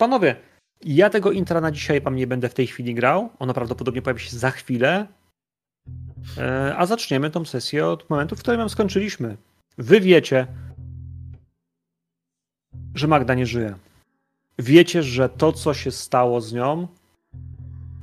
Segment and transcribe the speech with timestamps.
[0.00, 0.36] panowie,
[0.84, 3.30] ja tego intra na dzisiaj wam nie będę w tej chwili grał.
[3.38, 5.06] Ono prawdopodobnie pojawi się za chwilę.
[6.38, 9.36] E, a zaczniemy tą sesję od momentu, w którym ją skończyliśmy.
[9.78, 10.46] Wy wiecie,
[12.94, 13.74] że Magda nie żyje.
[14.58, 16.88] Wiecie, że to, co się stało z nią,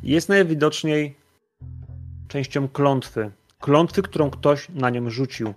[0.04, 1.15] jest najwidoczniej
[2.27, 3.32] częścią klątwy.
[3.59, 5.54] Klątwy, którą ktoś na nią rzucił.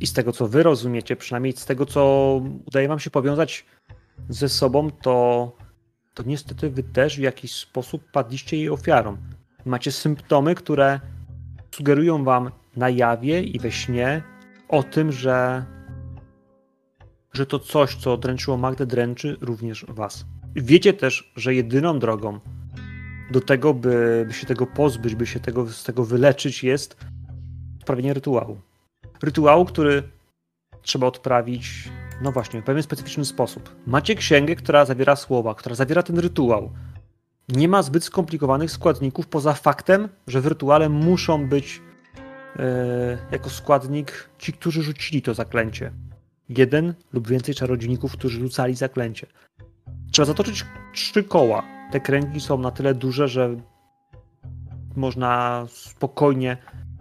[0.00, 2.02] I z tego, co wy rozumiecie, przynajmniej z tego, co
[2.66, 3.64] udaje wam się powiązać
[4.28, 5.52] ze sobą, to,
[6.14, 9.16] to niestety wy też w jakiś sposób padliście jej ofiarą.
[9.64, 11.00] Macie symptomy, które
[11.70, 14.22] sugerują wam na jawie i we śnie
[14.68, 15.64] o tym, że,
[17.32, 20.24] że to coś, co dręczyło Magdę, dręczy również was.
[20.56, 22.40] Wiecie też, że jedyną drogą
[23.30, 26.96] do tego, by, by się tego pozbyć, by się tego, z tego wyleczyć, jest
[27.82, 28.60] sprawienie rytuału.
[29.22, 30.02] Rytuału, który
[30.82, 31.88] trzeba odprawić,
[32.22, 33.76] no właśnie, w pewien specyficzny sposób.
[33.86, 36.70] Macie księgę, która zawiera słowa, która zawiera ten rytuał.
[37.48, 41.82] Nie ma zbyt skomplikowanych składników, poza faktem, że w rytuale muszą być
[42.56, 45.92] e, jako składnik ci, którzy rzucili to zaklęcie.
[46.48, 49.26] Jeden lub więcej czarodziejników, którzy rzucali zaklęcie.
[50.12, 51.62] Trzeba zatoczyć trzy koła.
[51.92, 53.56] Te kręgi są na tyle duże, że
[54.96, 56.56] można spokojnie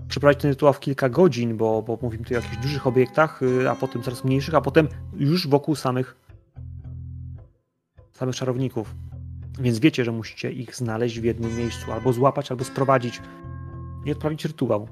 [0.08, 3.70] przeprowadzić ten rytuał w kilka godzin, bo, bo mówimy tu o jakichś dużych obiektach, y,
[3.70, 6.18] a potem coraz mniejszych, a potem już wokół samych
[8.12, 8.96] samych czarowników.
[9.60, 13.22] Więc wiecie, że musicie ich znaleźć w jednym miejscu, albo złapać, albo sprowadzić
[14.06, 14.88] i odprawić rytuał.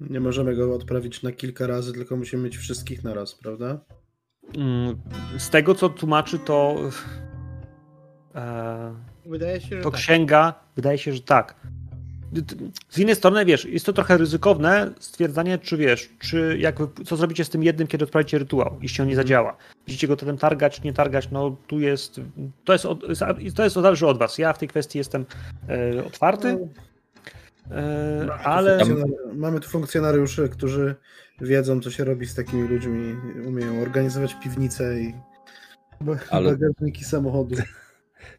[0.00, 3.80] Nie możemy go odprawić na kilka razy, tylko musimy mieć wszystkich na raz, prawda?
[4.56, 4.96] Mm,
[5.38, 6.76] z tego, co tłumaczy, to.
[8.34, 8.94] E,
[9.26, 10.00] Wydaje się, że to tak.
[10.00, 11.66] księga, wydaje się, że tak.
[12.88, 17.44] Z innej strony, wiesz, jest to trochę ryzykowne stwierdzanie, czy wiesz, czy jak co zrobicie
[17.44, 19.56] z tym jednym, kiedy odprawicie rytuał, jeśli on nie zadziała.
[19.86, 22.20] Będziecie go potem targać, nie targać, no tu jest,
[22.64, 23.00] to jest, od,
[23.54, 24.38] to jest zależy od was.
[24.38, 25.24] Ja w tej kwestii jestem
[25.68, 26.58] e, otwarty,
[27.70, 28.78] e, ale...
[29.34, 30.94] Mamy tu funkcjonariuszy, którzy
[31.40, 33.14] wiedzą, co się robi z takimi ludźmi,
[33.46, 35.14] umieją organizować piwnice i
[36.30, 37.56] Ale- bagażniki samochodu.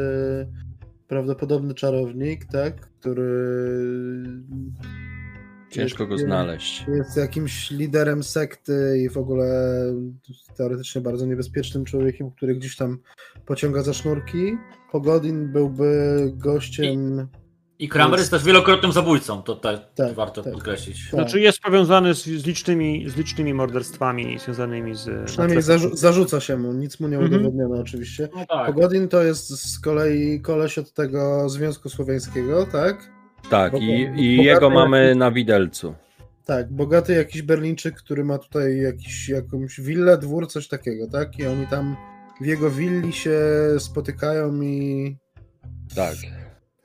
[1.08, 2.82] prawdopodobny czarownik, tak?
[2.82, 3.28] Który
[5.72, 6.86] Ciężko go znaleźć.
[6.96, 9.46] Jest jakimś liderem sekty i w ogóle
[10.58, 12.98] teoretycznie bardzo niebezpiecznym człowiekiem, który gdzieś tam
[13.46, 14.58] pociąga za sznurki.
[14.92, 17.28] Pogodin byłby gościem.
[17.80, 20.54] I Kramer jest też wielokrotnym zabójcą, to te, Tak, warto tak.
[20.54, 21.04] podkreślić.
[21.04, 21.10] Tak.
[21.20, 25.26] Znaczy jest powiązany z, z, licznymi, z licznymi morderstwami związanymi z...
[25.26, 27.34] Przynajmniej zarzu- zarzuca się mu, nic mu nie Mhm.
[27.36, 28.30] udowodniono oczywiście.
[28.36, 28.68] No tak.
[28.76, 33.12] Pogodin to jest z kolei koleś od tego Związku Słowiańskiego, tak?
[33.50, 35.96] Tak, Bo- i, i jego jakiś- mamy na widelcu.
[36.46, 41.40] Tak, bogaty jakiś Berlińczyk, który ma tutaj jakiś, jakąś willę, dwór, coś takiego, tak?
[41.40, 41.96] I oni tam
[42.42, 43.40] w jego willi się
[43.80, 45.18] spotykają i
[45.96, 46.16] Tak.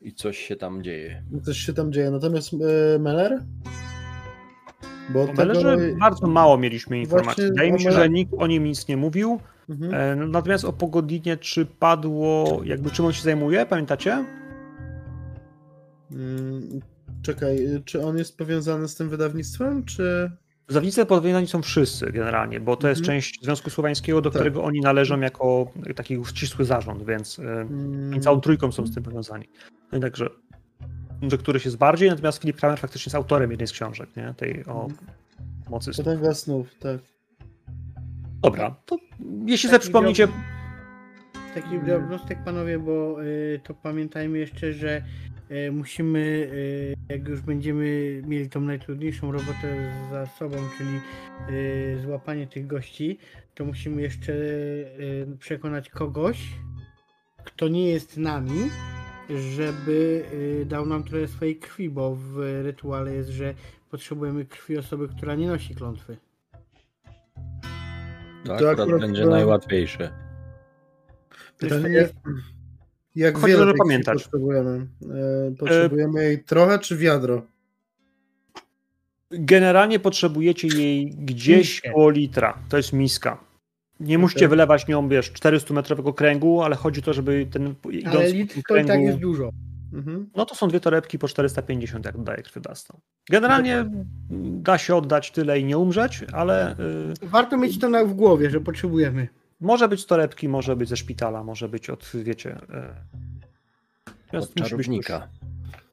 [0.02, 1.22] I coś się tam dzieje.
[1.44, 2.10] coś się tam dzieje.
[2.10, 3.42] Natomiast e, Meller?
[5.10, 7.34] Bo O Mellerze bardzo mało mieliśmy informacji.
[7.34, 9.40] Właśnie Wydaje mi się, że nikt o nim nic nie mówił.
[9.68, 9.94] Mhm.
[9.94, 14.24] E, no, Natomiast o Pogodinie, czy padło, jakby czym on się zajmuje, pamiętacie?
[16.12, 16.80] Mm,
[17.22, 20.30] Czekaj, czy on jest powiązany z tym wydawnictwem, czy...
[20.68, 23.16] Wydawnictwo powiązani są wszyscy generalnie, bo to jest Mhm.
[23.20, 24.40] część Związku Słowiańskiego, do Tak.
[24.40, 29.48] którego oni należą jako taki ścisły zarząd, więc Mm, całą trójką są z tym powiązani.
[29.92, 30.30] No i także
[31.22, 34.34] do których jest bardziej, natomiast Filip Kramer faktycznie jest autorem jednej z książek, nie?
[34.36, 35.10] tej o Mhm.
[35.70, 36.06] mocy snów.
[36.06, 36.98] Potęga snów, tak.
[38.42, 38.96] Dobra, to
[39.46, 40.28] Jeśli sobie przypomnicie,
[41.56, 45.02] Taki drobnostek, panowie, bo y, to pamiętajmy jeszcze, że
[45.50, 51.00] y, musimy, y, jak już będziemy mieli tą najtrudniejszą robotę za sobą, czyli
[51.50, 53.18] y, złapanie tych gości,
[53.54, 56.38] to musimy jeszcze y, przekonać kogoś,
[57.44, 58.70] kto nie jest nami,
[59.30, 60.24] żeby
[60.62, 63.54] y, dał nam trochę swojej krwi, bo w rytuale jest, że
[63.90, 66.16] potrzebujemy krwi osoby, która nie nosi klątwy.
[68.44, 70.25] To To akurat akurat będzie to- najłatwiejsze.
[71.58, 72.30] Pytanie, to
[73.14, 74.22] jak, Chodzi wiele pamiętać.
[74.22, 74.86] potrzebujemy?
[75.50, 77.42] E, potrzebujemy jej trochę czy wiadro?
[79.30, 82.58] generalnie potrzebujecie jej gdzieś koło litra.
[82.68, 83.44] To jest miska.
[84.00, 84.48] Nie musicie Okej.
[84.48, 88.54] wylewać nią, wiesz, 400-metrowego kręgu, ale chodzi o to, żeby ten idąc Ale po litr
[88.54, 89.50] tym to i tak kręgu- jest dużo.
[89.92, 90.30] Mhm.
[90.36, 93.00] No to są dwie torebki po 450, jak dodaje krwiodawstwo.
[93.30, 93.84] Generalnie
[94.60, 98.50] da się oddać tyle i nie umrzeć, ale y, Warto mieć to na, w głowie,
[98.50, 99.28] że potrzebujemy.
[99.60, 102.58] Może być z torebki, może być ze szpitala, może być od, wiecie...
[104.32, 105.28] Y, Od czarownika.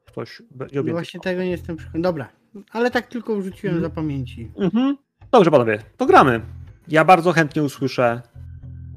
[0.06, 2.02] Ktoś, ktoś No właśnie tego nie jestem przekonany.
[2.04, 2.30] Dobra,
[2.72, 3.92] ale tak tylko wrzuciłem Mhm.
[3.92, 4.52] za pamięci.
[4.58, 4.98] Mhm.
[5.32, 6.42] Dobrze, panowie, to gramy.
[6.88, 8.22] Ja bardzo chętnie usłyszę,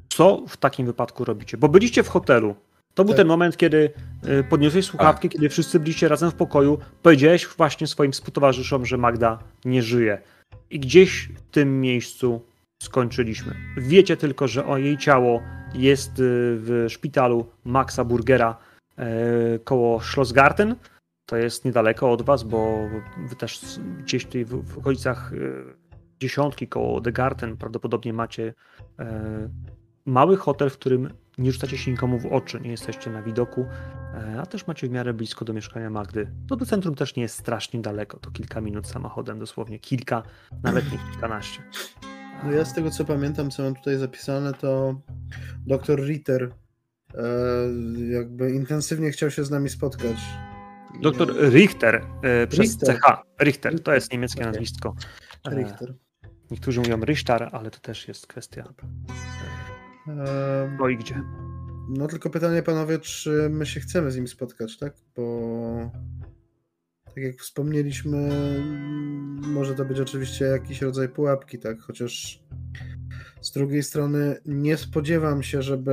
[0.08, 1.56] co w takim wypadku robicie.
[1.56, 2.54] Bo byliście w hotelu.
[2.94, 3.16] To był Tak.
[3.16, 3.90] ten moment, kiedy
[4.28, 6.78] y, podniosłeś słuchawki, kiedy wszyscy byliście razem w pokoju.
[7.02, 10.22] Powiedziałeś właśnie swoim współtowarzyszom, że Magda nie żyje.
[10.70, 12.42] I gdzieś w tym miejscu
[12.82, 13.54] skończyliśmy.
[13.76, 15.42] Wiecie tylko, że o jej ciało
[15.74, 16.22] jest y,
[16.58, 18.58] w szpitalu Maxa Burgera
[18.98, 20.76] y, koło Schlossgarten.
[21.26, 22.88] To jest niedaleko od was, bo
[23.28, 25.86] wy też gdzieś tutaj w, w okolicach y,
[26.20, 28.54] dziesiątki koło The Garden prawdopodobnie macie
[28.98, 29.48] e,
[30.06, 33.66] mały hotel, w którym nie rzucacie się nikomu w oczy, nie jesteście na widoku,
[34.14, 36.30] e, a też macie w miarę blisko do mieszkania Magdy.
[36.48, 40.22] To do centrum też nie jest strasznie daleko, to kilka minut samochodem, dosłownie kilka,
[40.62, 41.62] nawet nie kilkanaście.
[42.44, 45.00] No ja z tego co pamiętam, co mam tutaj zapisane, to
[45.66, 46.54] dr Ritter
[47.14, 47.22] e,
[48.10, 50.16] jakby intensywnie chciał się z nami spotkać.
[51.02, 52.98] Doktor Richter e, przez Richter.
[53.00, 53.22] CH.
[53.42, 54.52] Richter, to jest niemieckie Okej.
[54.52, 54.94] nazwisko.
[55.46, 55.94] E, Richter.
[56.50, 58.64] niektórzy mówią Richter, ale to też jest kwestia.
[60.08, 61.22] E, No i gdzie?
[61.88, 64.94] no tylko pytanie panowie, czy my się chcemy z nim spotkać, tak?
[65.16, 65.90] Bo
[67.04, 68.28] tak jak wspomnieliśmy,
[69.42, 71.80] może to być oczywiście jakiś rodzaj pułapki, tak?
[71.80, 72.42] Chociaż
[73.40, 75.92] z drugiej strony nie spodziewam się, żeby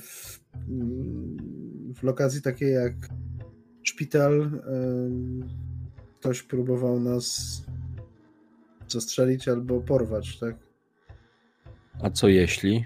[0.00, 0.40] w,
[1.94, 2.92] w lokacji takiej jak
[3.82, 4.50] szpital
[6.20, 7.62] ktoś próbował nas
[8.88, 10.56] zastrzelić albo porwać, tak?
[12.02, 12.84] A co jeśli?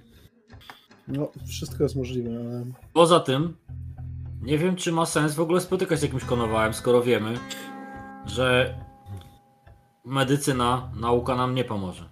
[1.08, 3.56] No, wszystko jest możliwe, ale Poza tym,
[4.42, 7.34] nie wiem, czy ma sens w ogóle spotykać z jakimś konowałem, skoro wiemy,
[8.26, 8.74] że
[10.04, 12.08] medycyna, nauka nam nie pomoże.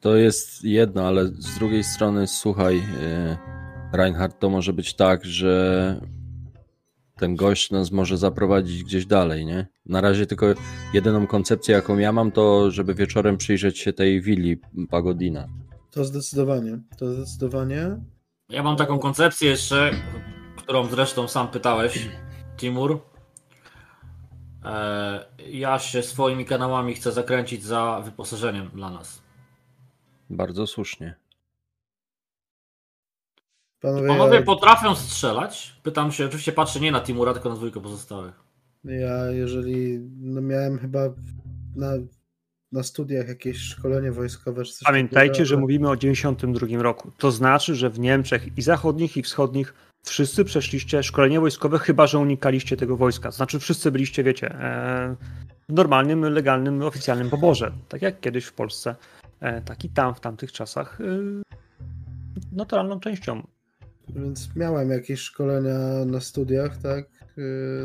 [0.00, 3.36] To jest jedno, ale z drugiej strony, słuchaj, yy,
[3.92, 6.00] Reinhard, to może być tak, że
[7.16, 9.66] ten gość nas może zaprowadzić gdzieś dalej, nie?
[9.86, 10.46] Na razie tylko
[10.94, 14.60] jedyną koncepcję, jaką ja mam, to żeby wieczorem przyjrzeć się tej willi
[14.90, 15.46] Pagodina.
[15.90, 17.96] to zdecydowanie, to zdecydowanie.
[18.48, 19.90] Ja mam taką koncepcję jeszcze,
[20.56, 22.08] którą zresztą sam pytałeś,
[22.56, 23.00] Timur.
[24.64, 29.22] E, ja się swoimi kanałami chcę zakręcić za wyposażeniem dla nas.
[30.30, 31.14] Bardzo słusznie.
[33.80, 35.80] Panowie, Panowie potrafią strzelać?
[35.82, 38.34] Pytam się, oczywiście patrzę nie na Timura, tylko na dwójkę pozostałych.
[38.84, 41.00] ja jeżeli no miałem chyba
[41.76, 41.90] na,
[42.72, 47.10] na studiach jakieś szkolenie wojskowe czy coś Pamiętajcie, takiego, że ale- mówimy o 92 roku.
[47.18, 52.18] To znaczy, że w Niemczech i zachodnich, i wschodnich wszyscy przeszliście szkolenie wojskowe, chyba że
[52.18, 53.30] unikaliście tego wojska.
[53.30, 55.16] Znaczy, wszyscy byliście, wiecie, e,
[55.68, 57.72] w normalnym, legalnym, oficjalnym poborze.
[57.88, 58.96] Tak jak kiedyś w Polsce,
[59.40, 61.04] e, tak i tam, w tamtych czasach, e,
[62.52, 63.46] naturalną częścią.
[64.08, 67.04] Więc miałem jakieś szkolenia na studiach, tak?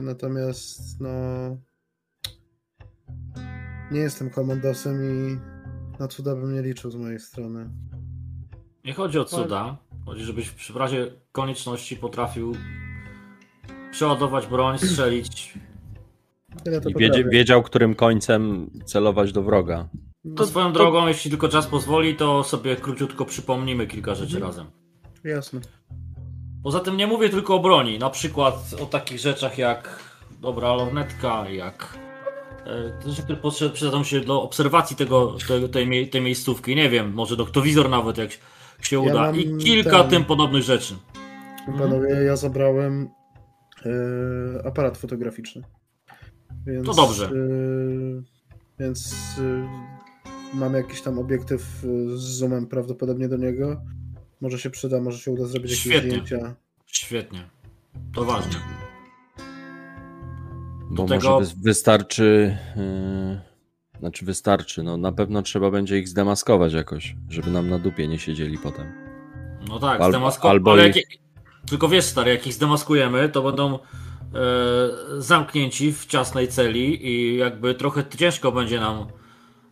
[0.01, 1.09] Natomiast no
[3.91, 5.39] nie jestem komandosem i
[5.99, 7.69] na cuda bym nie liczył z mojej strony.
[8.85, 9.77] Nie chodzi o cuda.
[10.05, 12.55] Chodzi, żebyś w razie konieczności potrafił
[13.91, 15.53] przeładować broń, strzelić.
[16.65, 19.87] Ja I wiedzie, wiedział, którym końcem celować do wroga.
[20.35, 24.51] To swoją drogą, jeśli tylko czas pozwoli, to sobie króciutko przypomnimy kilka rzeczy Mhm.
[24.51, 24.65] razem.
[25.23, 25.59] Jasne.
[26.63, 29.99] Poza tym nie mówię tylko o broni, na przykład o takich rzeczach jak
[30.41, 31.97] dobra lornetka, jak
[32.65, 37.35] e, te rzeczy, przydadzą się do obserwacji tego, te, tej, tej miejscówki, nie wiem, może
[37.35, 38.29] noktowizor nawet jak
[38.81, 40.95] się Ja uda mam i kilka ten- tym podobnych rzeczy.
[41.77, 43.09] Panowie, ja zabrałem
[43.85, 45.61] yy, aparat fotograficzny.
[46.67, 47.29] Więc, To dobrze.
[47.33, 48.23] Yy,
[48.79, 49.67] więc yy,
[50.53, 53.81] mamy jakiś tam obiektyw y, z zoomem prawdopodobnie do niego.
[54.41, 56.09] Może się przyda, może się uda zrobić jakieś Świetnie.
[56.11, 56.55] zdjęcia.
[56.85, 57.49] Świetnie.
[58.13, 58.51] To ważne.
[60.89, 62.57] Bo Do może tego- wys- wystarczy.
[63.99, 64.83] Znaczy wystarczy.
[64.83, 68.91] No na pewno trzeba będzie ich zdemaskować jakoś, żeby nam na dupie nie siedzieli potem.
[69.67, 70.49] No tak, Albo- zdemasko...
[70.49, 71.05] albo ale ich- jak...
[71.69, 73.79] Tylko wiesz, stary, jak ich zdemaskujemy, to będą e,
[75.21, 79.07] zamknięci w ciasnej celi i jakby trochę ciężko będzie nam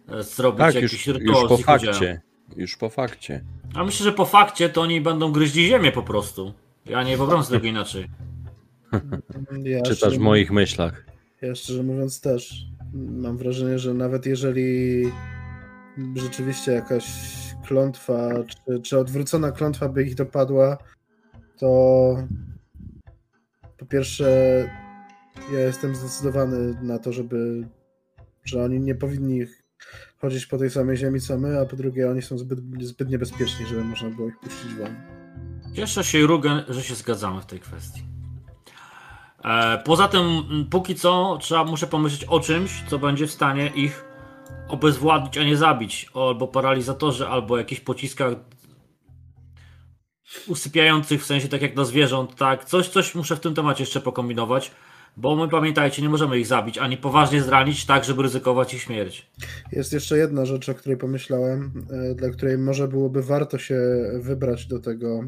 [0.09, 1.63] e, zrobić Tak, jakiś już, rytuał już po udziałem.
[1.63, 2.21] fakcie.
[2.55, 3.43] Już po fakcie.
[3.75, 6.53] A myślę, że po fakcie to oni będą gryźli ziemię po prostu.
[6.85, 8.09] Ja nie wyobrażam sobie tego inaczej.
[9.63, 11.05] Ja Czytasz w moich myślach.
[11.41, 15.03] Ja szczerze mówiąc też mam wrażenie, że nawet jeżeli
[16.15, 17.05] rzeczywiście jakaś
[17.65, 20.77] klątwa, czy, czy odwrócona klątwa by ich dopadła,
[21.57, 21.67] to
[23.77, 24.25] po pierwsze
[25.53, 27.67] ja jestem zdecydowany na to, żeby
[28.43, 29.45] że oni nie powinni
[30.17, 33.65] chodzić po tej samej ziemi co my, a po drugie oni są zbyt, zbyt niebezpieczni,
[33.65, 34.99] żeby można było ich puścić wolno.
[35.73, 38.12] Cieszę się, Rugen, że się zgadzamy w tej kwestii.
[39.45, 44.05] E, poza tym, póki co, trzeba, muszę pomyśleć o czymś, co będzie w stanie ich
[44.67, 46.09] obezwładnić, a nie zabić.
[46.15, 48.33] Albo paralizatorze, albo jakichś pociskach
[50.47, 52.65] usypiających, w sensie tak jak na zwierząt, tak.
[52.65, 54.71] Coś, coś muszę w tym temacie jeszcze pokombinować,
[55.17, 59.31] bo my pamiętajcie, nie możemy ich zabić, ani poważnie zranić, tak, żeby ryzykować ich śmierć.
[59.71, 63.79] Jest jeszcze jedna rzecz, o której pomyślałem, e, dla której może byłoby warto się
[64.19, 65.23] wybrać do tego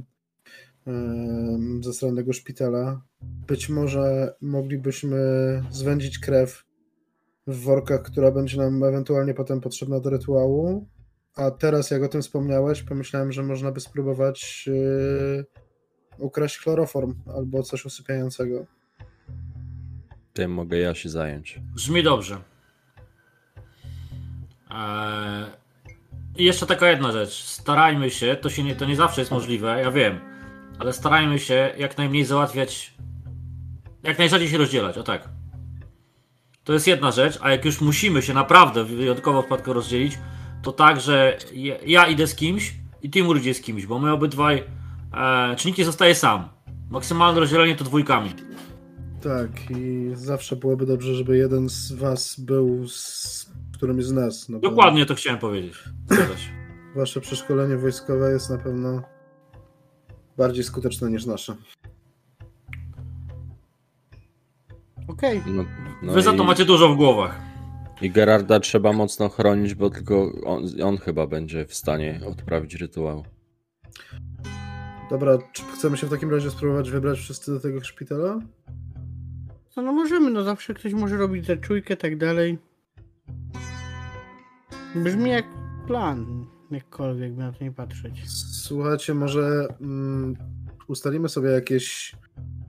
[0.87, 3.01] em, zasranego szpitala.
[3.47, 5.17] Być może moglibyśmy
[5.71, 6.65] zwędzić krew
[7.47, 10.87] w workach, która będzie nam ewentualnie potem potrzebna do rytuału.
[11.35, 15.45] A teraz, jak o tym wspomniałeś, pomyślałem, że można by spróbować yy,
[16.17, 18.65] ukraść chloroform albo coś usypiającego.
[20.33, 21.59] Tym mogę ja się zająć.
[21.75, 22.37] Brzmi dobrze.
[24.71, 25.45] Eee,
[26.37, 27.43] I jeszcze taka jedna rzecz.
[27.43, 30.19] Starajmy się, to, się nie, to nie zawsze jest możliwe, ja wiem,
[30.79, 32.95] ale starajmy się jak najmniej załatwiać,
[34.05, 35.29] jak najrzadziej się rozdzielać, o tak.
[36.63, 40.17] To jest jedna rzecz, a jak już musimy się naprawdę w wyjątkowym przypadku rozdzielić,
[40.61, 41.37] to tak, że
[41.85, 44.63] ja, idę z kimś i Timur idzie z kimś, bo my obydwaj,
[45.13, 46.49] e, czy nikt nie zostaje sam.
[46.89, 48.29] Maksymalne rozdzielenie to dwójkami.
[49.21, 54.49] Tak, i zawsze byłoby dobrze, żeby jeden z was był z którymś z nas.
[54.49, 55.73] No Dokładnie to chciałem powiedzieć.
[56.95, 59.01] Wasze przeszkolenie wojskowe jest na pewno
[60.37, 61.55] bardziej skuteczne niż nasze.
[65.07, 65.41] Okej.
[65.47, 65.65] No,
[66.03, 67.41] no Wy za to i- macie dużo w głowach.
[68.01, 73.25] I Gerarda trzeba mocno chronić, bo tylko on, on chyba będzie w stanie odprawić rytuał.
[75.09, 78.39] Dobra, czy chcemy się w takim razie spróbować wybrać wszyscy do tego szpitala?
[79.77, 82.57] No, no możemy, no zawsze ktoś może robić za czujkę, tak dalej.
[84.95, 85.45] Brzmi jak
[85.87, 88.23] plan, jakkolwiek by na to nie patrzeć.
[88.63, 90.35] Słuchajcie, może mm,
[90.87, 92.15] ustalimy sobie jakieś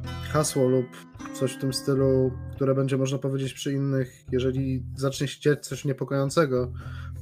[0.07, 0.87] hasło lub
[1.35, 5.85] coś w tym stylu, które będzie można powiedzieć przy innych, jeżeli zacznie się dziać coś
[5.85, 6.73] niepokojącego,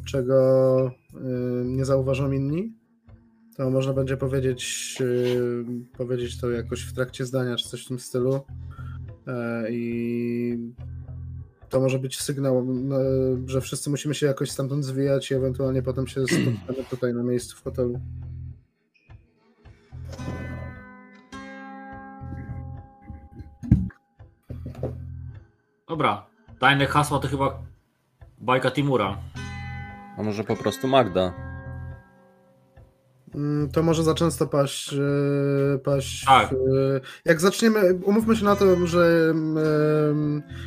[0.04, 2.72] czego y, nie zauważą inni,
[3.56, 5.64] to można będzie powiedzieć, y,
[5.98, 8.40] powiedzieć to jakoś w trakcie zdania, czy coś w tym stylu.
[9.26, 10.72] E, I
[11.68, 12.96] to może być sygnał, no,
[13.46, 17.56] że wszyscy musimy się jakoś stamtąd zwijać i ewentualnie potem się spotkamy tutaj na miejscu
[17.56, 18.00] w hotelu.
[25.88, 26.26] Dobra,
[26.58, 27.58] tajne hasła to chyba
[28.38, 29.18] bajka Timura.
[30.18, 31.32] A może po prostu Magda?
[33.34, 34.94] Mm, To może za często paść.
[34.94, 36.52] e, paść Tak.
[36.52, 36.56] e,
[37.24, 39.34] Jak zaczniemy, umówmy się na to, że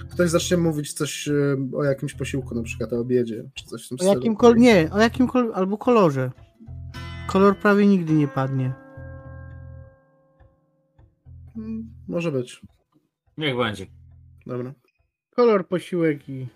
[0.09, 1.33] ktoś zacznie mówić coś e,
[1.77, 4.13] o jakimś posiłku, na przykład o obiedzie, czy coś w tym O stylu.
[4.13, 4.55] jakim kol...
[4.55, 5.51] Nie, o jakim kol...
[5.55, 6.31] albo kolorze.
[7.27, 8.73] Kolor prawie nigdy nie padnie.
[11.57, 12.61] Mm, Może być.
[13.37, 13.85] Niech będzie.
[14.45, 14.73] Dobra.
[15.37, 16.47] Kolor posiłek i...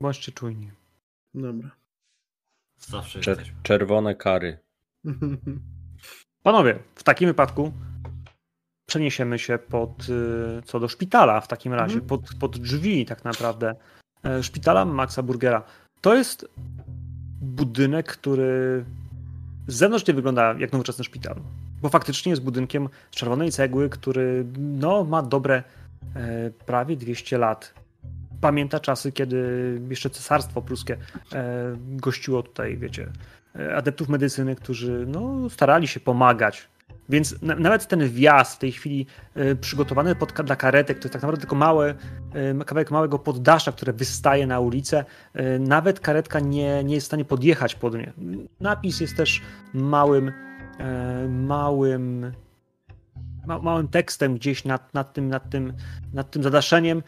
[0.00, 0.70] Bądźcie czujni.
[1.34, 1.70] Dobra.
[2.78, 3.62] Zawsze Czer jesteśmy.
[3.62, 4.58] czerwone kary.
[6.42, 7.72] Panowie, w takim wypadku
[8.88, 12.08] przeniesiemy się pod, y, co do szpitala w takim razie, Mhm.
[12.08, 13.74] pod, pod drzwi tak naprawdę
[14.24, 15.62] e, szpitala Maxa Burgera.
[16.00, 16.48] To jest
[17.40, 18.84] budynek, który
[19.66, 21.36] z zewnątrz nie wygląda jak nowoczesny szpital,
[21.82, 25.62] bo faktycznie jest budynkiem z czerwonej cegły, który no, ma dobre
[26.66, 27.74] prawie 200 lat.
[28.40, 30.96] Pamięta czasy, kiedy jeszcze cesarstwo pruskie
[31.32, 33.08] e, gościło tutaj, wiecie,
[33.58, 36.68] e, adeptów medycyny, którzy no, starali się pomagać
[37.08, 39.06] Więc na, nawet ten wjazd w tej chwili
[39.60, 41.94] przygotowany pod, dla karetek, to jest tak naprawdę tylko małe,
[42.60, 45.04] y, kawałek małego poddasza, które wystaje na ulicę.
[45.60, 48.12] Nawet karetka nie, nie jest w stanie podjechać pod nie.
[48.60, 49.42] Napis jest też
[49.74, 50.32] małym,
[51.28, 52.32] małym,
[53.46, 55.72] ma, małym tekstem gdzieś nad, nad, tym, nad, tym,
[56.12, 57.02] nad tym zadaszeniem.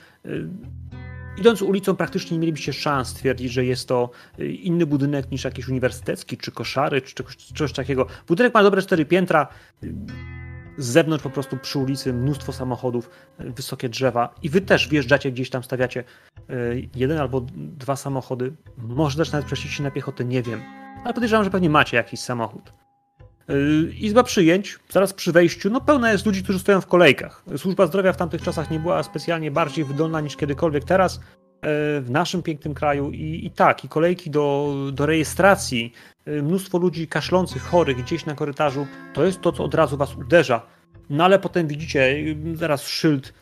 [1.39, 6.37] Idąc ulicą, praktycznie nie mielibyście szans stwierdzić, że jest to inny budynek niż jakiś uniwersytecki,
[6.37, 8.07] czy koszary, czy czegoś, czegoś takiego.
[8.27, 9.49] Budynek ma dobre cztery piętra.
[10.79, 15.51] Z zewnątrz po prostu przy ulicy mnóstwo samochodów, wysokie drzewa i wy też wjeżdżacie gdzieś
[15.51, 16.05] tam, stawiacie
[16.95, 18.53] jeden albo dwa samochody.
[18.77, 20.63] Może też nawet przeszliście na piechotę, nie wiem.
[21.05, 22.73] Ale podejrzewam, że pewnie macie jakiś samochód.
[23.49, 23.53] E,
[24.01, 27.45] izba przyjęć, zaraz przy wejściu, no pełna jest ludzi, którzy stoją w kolejkach.
[27.57, 31.21] Służba zdrowia w tamtych czasach nie była specjalnie bardziej wydolna niż kiedykolwiek teraz e,
[32.01, 35.93] w naszym pięknym kraju i, i tak, i kolejki do, do rejestracji,
[36.27, 40.17] e, mnóstwo ludzi kaszlących, chorych gdzieś na korytarzu, to jest to, co od razu was
[40.17, 40.67] uderza.
[41.11, 42.17] No ale potem widzicie
[42.55, 43.33] zaraz szyld,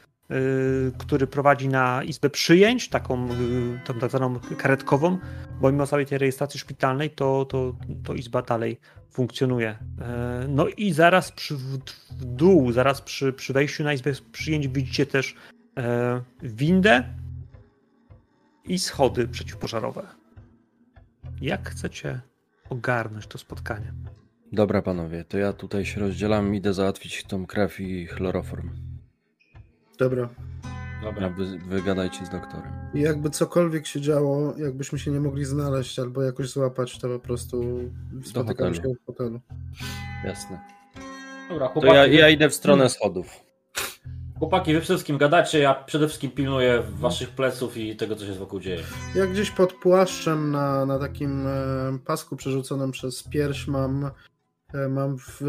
[0.99, 3.29] który prowadzi na izbę przyjęć, taką
[3.85, 5.19] tą tak zwaną karetkową,
[5.61, 8.81] bo mimo całej tej rejestracji szpitalnej, to, to, to izba dalej
[9.11, 9.69] funkcjonuje.
[10.01, 11.79] E, no i zaraz przy, w
[12.25, 15.35] dół, zaraz przy, przy wejściu na izbę przyjęć widzicie też
[16.43, 17.05] windę
[18.65, 20.07] i schody przeciwpożarowe.
[21.41, 22.21] Jak chcecie
[22.71, 23.93] ogarnąć to spotkanie?
[24.53, 28.96] Dobra, panowie, to ja tutaj się rozdzielam, idę załatwić tą krew i chloroform.
[29.99, 30.29] Dobra.
[31.03, 31.29] Dobra.
[31.31, 32.73] Wy, wygadajcie z doktorem.
[32.95, 37.19] I jakby cokolwiek się działo, jakbyśmy się nie mogli znaleźć albo jakoś złapać, to po
[37.19, 37.63] prostu
[38.25, 39.41] spotykamy się w hotelu.
[40.25, 40.61] Jasne.
[41.49, 41.93] Dobra, chłopaki.
[41.93, 43.27] To ja, ja idę w stronę schodów.
[44.39, 48.61] Chłopaki, wy wszystkim gadacie, ja przede wszystkim pilnuję waszych pleców i tego, co się wokół
[48.61, 48.83] dzieje.
[49.15, 51.53] Ja gdzieś pod płaszczem na, na takim e,
[52.07, 54.11] pasku przerzuconym przez pierś mam
[54.89, 55.41] mam w,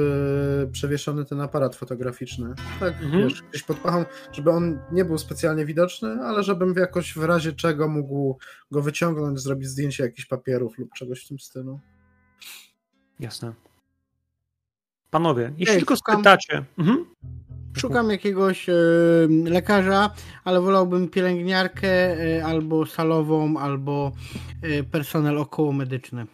[0.72, 2.54] przewieszony ten aparat fotograficzny.
[2.80, 3.24] Tak, mhm.
[3.24, 7.54] wiesz, gdzieś pod pachą, żeby on nie był specjalnie widoczny, ale żebym jakoś w razie
[7.54, 8.38] czego mógł
[8.72, 11.80] go wyciągnąć, zrobić zdjęcie jakichś papierów lub czegoś w tym stylu.
[13.20, 13.54] Jasne.
[15.10, 16.66] Panowie, jeśli Ej, tylko spytacie...
[16.78, 17.06] Mhm.
[17.78, 18.74] Szukam jakiegoś e,
[19.46, 20.10] lekarza,
[20.44, 24.12] ale wolałbym pielęgniarkę e, albo salową, albo
[24.62, 26.26] e, personel okołomedyczny.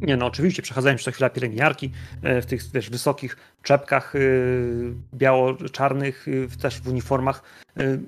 [0.00, 1.90] Nie, no oczywiście, przechadzają się co chwila pielęgniarki
[2.22, 7.42] e, w tych wiesz, wysokich czepkach yy, biało-czarnych, yy, też w uniformach.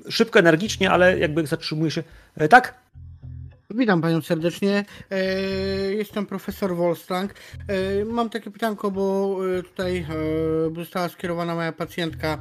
[0.08, 2.02] Szybko, energicznie, ale jakby zatrzymuje się.
[2.50, 2.74] tak?
[3.70, 4.84] Witam panią serdecznie.
[5.90, 7.34] Jestem profesor Wolstrang.
[8.06, 10.06] Mam takie pytanko, bo tutaj
[10.76, 12.38] została skierowana moja pacjentka,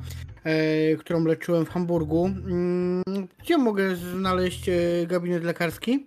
[0.99, 2.25] którą leczyłem w Hamburgu.
[2.25, 3.03] Mm,
[3.43, 4.69] gdzie mogę znaleźć
[5.07, 6.05] gabinet lekarski?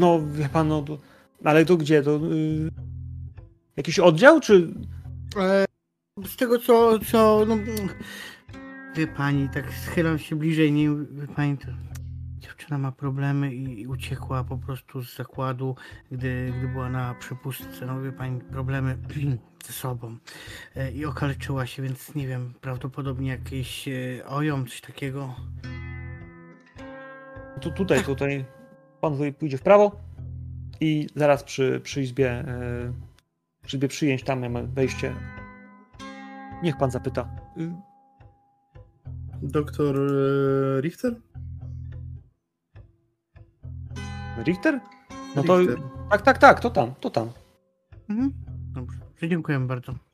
[0.00, 0.98] No, wie pan, no, to,
[1.44, 2.02] ale to gdzie?
[2.02, 2.70] To yy,
[3.76, 4.74] jakiś oddział, czy...
[5.36, 5.64] E,
[6.24, 7.56] z tego, co, co, no,
[8.96, 11.66] wie pani, tak schylam się bliżej, nie, wie pani, to
[12.38, 15.76] dziewczyna ma problemy i, i uciekła po prostu z zakładu,
[16.10, 18.98] gdy, gdy była na przepustce, no wie pani, problemy
[19.66, 20.16] ze sobą
[20.76, 25.34] e, i okaleczyła się, więc nie wiem, prawdopodobnie jakieś e, ojom, coś takiego.
[27.60, 28.06] To tutaj, tak.
[28.06, 28.44] tutaj
[29.00, 30.00] pan pójdzie w prawo
[30.80, 32.92] i zaraz przy, przy izbie, e,
[33.62, 35.14] przy izbie przyjęć, tam mamy wejście.
[36.62, 37.28] Niech pan zapyta.
[39.42, 41.20] Doktor e, Richter?
[44.44, 44.80] Richter?
[45.36, 45.78] No to Richter.
[46.10, 47.30] tak, tak, tak, to tam, to tam.
[48.08, 48.32] Mhm.
[48.72, 50.09] Dobrze, dziękujemy bardzo.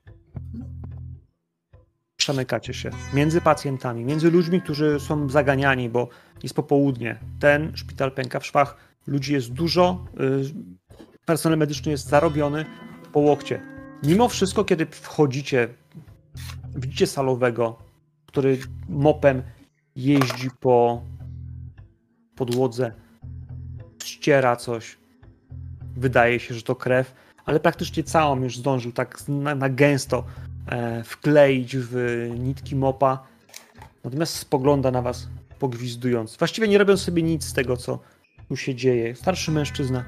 [2.26, 6.08] Przemykacie się między pacjentami, między ludźmi, którzy są zaganiani, bo
[6.42, 7.18] jest popołudnie.
[7.40, 12.64] Ten szpital pęka w szwach, ludzi jest dużo, y, personel medyczny jest zarobiony
[13.12, 13.62] po łokcie.
[14.02, 15.68] Mimo wszystko, kiedy wchodzicie,
[16.76, 17.78] widzicie salowego,
[18.26, 18.58] który
[18.88, 19.42] mopem
[19.96, 21.02] jeździ po
[22.36, 22.92] podłodze,
[24.04, 24.98] ściera coś.
[25.96, 30.24] Wydaje się, że to krew, ale praktycznie całą już zdążył tak na, na gęsto
[31.04, 31.94] wkleić w
[32.38, 33.26] nitki mopa.
[34.04, 36.36] Natomiast spogląda na was pogwizdując.
[36.36, 37.98] Właściwie nie robiąc sobie nic z tego, co
[38.48, 39.14] tu się dzieje.
[39.14, 40.04] Starszy mężczyzna.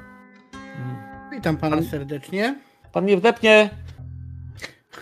[1.32, 2.58] Witam pana pan, serdecznie.
[2.92, 3.70] Pan mnie wdepnie.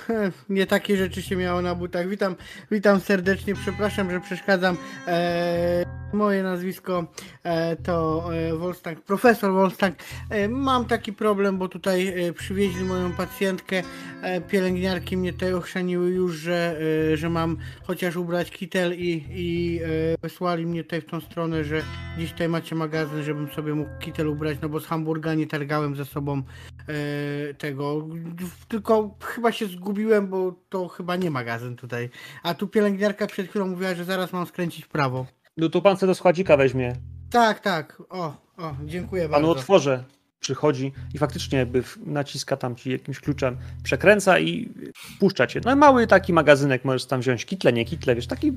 [0.49, 2.09] Nie takie rzeczy się miało na butach.
[2.09, 2.37] Witam,
[2.71, 3.55] witam serdecznie.
[3.55, 4.77] Przepraszam, że przeszkadzam.
[5.07, 7.07] Eee, moje nazwisko
[7.43, 9.95] e, to e, Wolstang, profesor Wolstang.
[10.31, 13.83] E, mam taki problem, bo tutaj e, przywieźli moją pacjentkę.
[14.23, 16.79] E, pielęgniarki mnie tutaj ochrzaniły już, że,
[17.13, 19.81] e, że mam chociaż ubrać kitel i, i
[20.23, 21.83] wysłali mnie tutaj w tą stronę, że
[22.17, 25.97] gdzieś tutaj macie magazyn, żebym sobie mógł kitel ubrać, no bo z Hamburga nie targałem
[25.97, 26.43] ze sobą
[26.89, 28.07] e, tego.
[28.69, 32.11] Tylko chyba się zgubiłem, bo to chyba nie magazyn tutaj.
[32.43, 35.27] A tu pielęgniarka przed chwilą mówiła, że zaraz mam skręcić w prawo.
[35.57, 36.97] No tu pan sobie do składzika weźmie.
[37.31, 38.03] Tak, tak.
[38.09, 39.61] O, o, dziękuję Panu bardzo.
[39.61, 40.05] otworzę.
[40.41, 44.69] Przychodzi i faktycznie jakby naciska tam ci jakimś kluczem, przekręca i
[45.21, 45.61] puszcza cię.
[45.65, 48.53] No mały taki magazynek możesz tam wziąć, kitle, nie kitle, wiesz, taki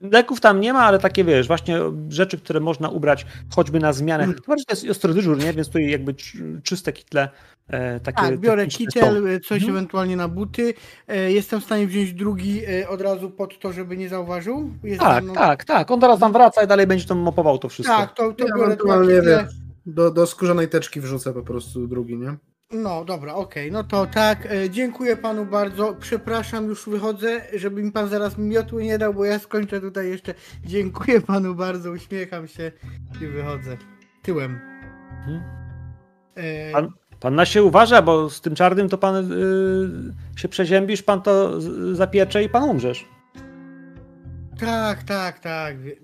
[0.00, 4.24] leków tam nie ma, ale takie wiesz, właśnie rzeczy, które można ubrać choćby na zmianę.
[4.24, 4.36] Mm.
[4.36, 5.52] Chyba, że to jest ostrodyżur, nie?
[5.52, 6.14] Więc tutaj jakby
[6.62, 7.28] czyste kitle
[7.68, 9.70] e, takie Tak, biorę kitel, coś Mhm.
[9.76, 10.74] ewentualnie na buty.
[11.08, 14.70] E, Jestem w stanie wziąć drugi e, od razu pod to, żeby nie zauważył.
[14.82, 15.90] Jest Tak, tak, tak.
[15.90, 17.96] On teraz tam wraca i dalej będzie tam mopował to wszystko.
[17.96, 19.46] Tak, to, to Ja biorę ewentualnie wiem.
[19.86, 22.36] Do, do skórzanej teczki wrzucę po prostu drugi, nie?
[22.74, 27.92] No dobra, okej, no to tak, e, dziękuję panu bardzo, przepraszam, już wychodzę, żeby mi
[27.92, 30.34] pan zaraz miotły nie dał, bo ja skończę tutaj jeszcze.
[30.64, 32.72] Dziękuję panu bardzo, uśmiecham się
[33.20, 33.76] i wychodzę.
[34.22, 34.60] Tyłem.
[35.18, 35.42] Mhm.
[36.34, 36.92] E, Pan-
[37.22, 41.60] Pan na się uważa, bo z tym czarnym to pan y, się przeziębisz, pan to
[41.92, 43.04] zapiecze i pan umrzesz.
[44.60, 45.96] Tak, tak, tak, wie-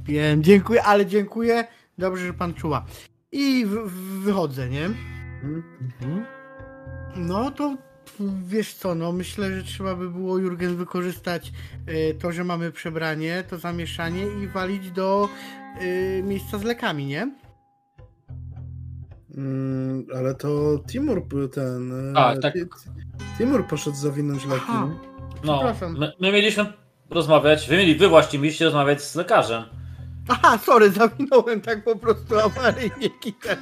[0.00, 1.64] wiem, dziękuję, ale dziękuję,
[1.98, 2.84] dobrze, że pan czuła.
[3.32, 3.66] I
[4.24, 4.84] wychodzę, nie?
[5.42, 6.24] Mhm.
[7.16, 7.76] No to
[8.46, 11.52] wiesz co, no myślę, że trzeba by było Jurgen wykorzystać
[11.86, 15.28] e, to, że mamy przebranie, to zamieszanie i walić do
[15.80, 17.30] e, miejsca z lekami, nie?
[19.44, 22.10] Mm, ale to Timur był ten.
[22.10, 22.52] e, Tak, tak.
[22.54, 22.66] Ti-
[23.38, 24.62] Timur poszedł zawinąć leki.
[24.68, 24.88] Aha.
[25.44, 25.98] No, Przepraszam.
[25.98, 26.66] my, my mieliśmy
[27.10, 29.62] rozmawiać, wy mieli, wy właśnie mieliście rozmawiać z lekarzem.
[30.30, 33.56] Aha, sorry, zawinąłem tak po prostu awaryjnie kitę.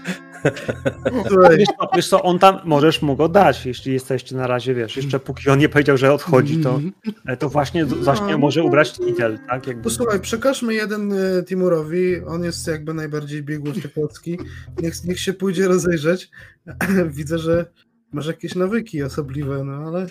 [1.59, 4.97] Wiesz co, wiesz co, on tam, możesz mu go dać, jeśli jesteście na razie, wiesz,
[4.97, 6.81] jeszcze póki on nie powiedział, że odchodzi, to,
[7.27, 9.67] e, to właśnie, właśnie No, może ubrać kitel, tak?
[9.67, 9.83] Jakby.
[9.83, 14.39] Posłuchaj, przekażmy jeden e, Timurowi, on jest jakby najbardziej biegły w klocki.
[14.83, 16.31] Niech, niech się pójdzie rozejrzeć.
[17.17, 17.67] Widzę, że
[18.13, 20.07] masz jakieś nawyki osobliwe, no ale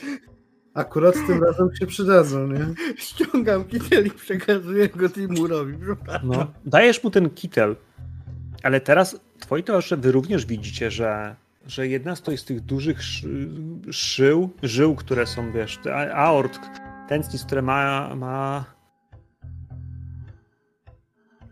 [0.77, 2.65] akurat tym razem się przydadzą, nie?
[2.97, 5.73] Ściągam kitel i przekazuję go Timurowi.
[5.85, 6.29] przepraszam.
[6.29, 7.75] No, dajesz mu ten kitel,
[8.63, 11.35] ale teraz twoi towarzysze, wy również widzicie, że,
[11.65, 13.49] że jedna z, to z tych dużych szy,
[13.91, 15.79] szył, żył, które są, wiesz,
[16.13, 16.59] aort,
[17.09, 18.65] tętnic, które ma, ma, ma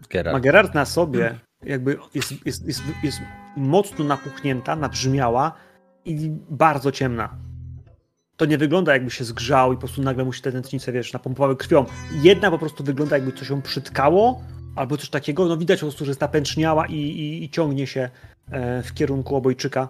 [0.09, 0.43] Geralt.
[0.43, 3.21] Gerard na sobie, jakby jest, jest, jest, jest
[3.57, 5.53] mocno napuchnięta, nabrzmiała
[6.05, 7.44] i bardzo ciemna.
[8.37, 11.13] To nie wygląda jakby się zgrzał i po prostu nagle mu się te tętnice, wiesz,
[11.13, 11.85] napompowały krwią.
[12.11, 14.41] Jedna po prostu wygląda jakby coś ją przytkało,
[14.75, 18.09] albo coś takiego, no widać po prostu, że jest napęczniała i, i, i ciągnie się
[18.51, 19.89] e, w kierunku obojczyka,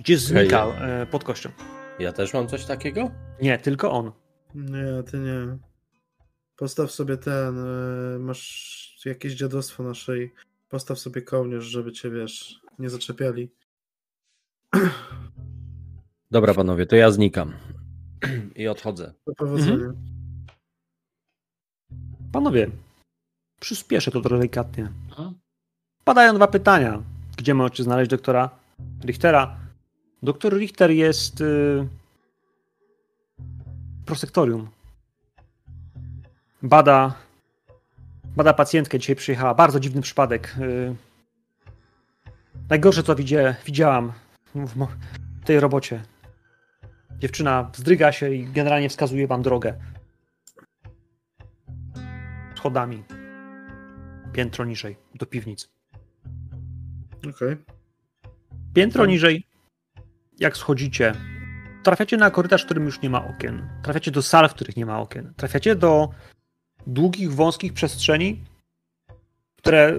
[0.00, 1.50] gdzie znika e, pod kością.
[1.98, 3.10] Ja też mam coś takiego?
[3.42, 4.12] Nie, tylko on.
[4.54, 5.58] Nie, ty nie.
[6.56, 10.30] Postaw sobie ten, e, masz jakieś dziadostwo na szyi.
[10.68, 13.50] Postaw sobie kołnierz, żeby cię, wiesz, nie zaczepiali.
[16.30, 17.52] Dobra, panowie, to ja znikam.
[18.56, 19.12] I odchodzę.
[19.26, 19.72] Do powodzenia.
[19.74, 19.96] Mhm.
[22.32, 22.70] Panowie,
[23.60, 24.92] przyspieszę to trochę delikatnie.
[26.04, 27.02] Padają dwa pytania.
[27.36, 28.50] Gdzie możecie znaleźć doktora
[29.04, 29.56] Richtera?
[30.22, 31.88] Doktor Richter jest y,
[34.02, 34.68] w prosektorium.
[36.62, 37.14] Bada,
[38.36, 38.98] bada pacjentkę.
[38.98, 39.54] Dzisiaj przyjechała.
[39.54, 40.54] Bardzo dziwny przypadek.
[40.60, 40.94] Y,
[42.70, 44.12] najgorsze, co widzie, widziałam
[44.54, 44.86] w,
[45.42, 46.02] w tej robocie.
[47.18, 49.74] Dziewczyna wzdryga się i generalnie wskazuje wam drogę.
[52.56, 53.04] Schodami.
[54.32, 55.68] Piętro niżej, do piwnic.
[57.18, 57.56] Okej.
[58.74, 59.10] Piętro Tak.
[59.10, 59.44] niżej,
[60.38, 61.12] jak schodzicie,
[61.82, 63.68] trafiacie na korytarz, w którym już nie ma okien.
[63.82, 65.34] Trafiacie do sal, w których nie ma okien.
[65.36, 66.10] Trafiacie do
[66.86, 68.44] długich, wąskich przestrzeni,
[69.56, 69.94] które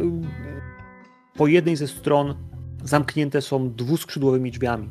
[1.36, 2.36] po jednej ze stron
[2.84, 4.90] zamknięte są dwuskrzydłowymi drzwiami.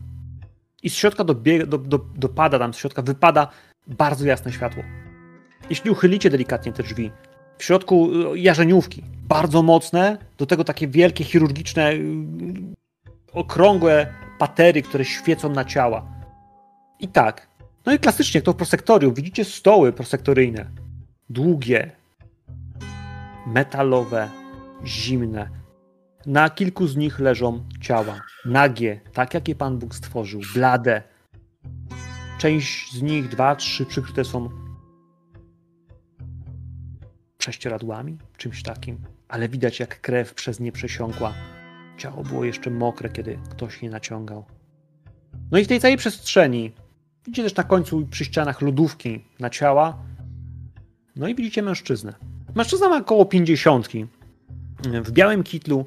[0.82, 3.48] I z środka dobie, do, do, dopada tam, z środka wypada
[3.86, 4.82] bardzo jasne światło.
[5.70, 7.10] Jeśli uchylicie delikatnie te drzwi,
[7.58, 12.02] w środku y, jarzeniówki, bardzo mocne, do tego takie wielkie, chirurgiczne y,
[13.32, 14.06] okrągłe
[14.38, 16.06] patery, które świecą na ciała.
[17.00, 17.48] I tak.
[17.86, 20.70] No i klasycznie, to w prosektorium, widzicie stoły prosektoryjne.
[21.30, 21.90] Długie,
[23.46, 24.28] metalowe,
[24.84, 25.48] zimne.
[26.28, 28.20] Na kilku z nich leżą ciała.
[28.44, 30.40] Nagie, tak jak je Pan Bóg stworzył.
[30.54, 31.02] Blade.
[32.38, 34.48] Część z nich, dwa, trzy, przykryte są
[37.38, 38.98] prześcieradłami, czymś takim.
[39.28, 41.34] Ale widać, jak krew przez nie przesiąkła.
[41.98, 44.44] Ciało było jeszcze mokre, kiedy ktoś je naciągał.
[45.50, 46.72] No i w tej całej przestrzeni
[47.26, 49.98] widzicie też na końcu przy ścianach lodówki na ciała.
[51.16, 52.14] No i widzicie mężczyznę.
[52.54, 54.06] Mężczyzna ma około pięćdziesiątki.
[55.04, 55.86] W białym kitlu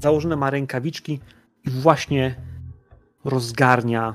[0.00, 1.20] założone ma rękawiczki
[1.66, 2.34] i właśnie
[3.24, 4.14] rozgarnia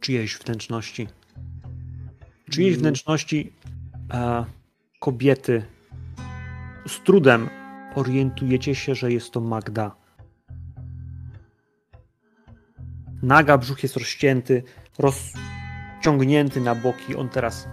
[0.00, 1.08] czyjeś wnętrzności.
[2.50, 3.52] Czyjeś wnętrzności
[4.12, 4.44] e,
[5.00, 5.62] kobiety.
[6.86, 7.48] Z trudem
[7.94, 9.96] orientujecie się, że jest to Magda.
[13.22, 14.62] Naga brzuch jest rozcięty,
[14.98, 17.16] rozciągnięty na boki.
[17.16, 17.68] On teraz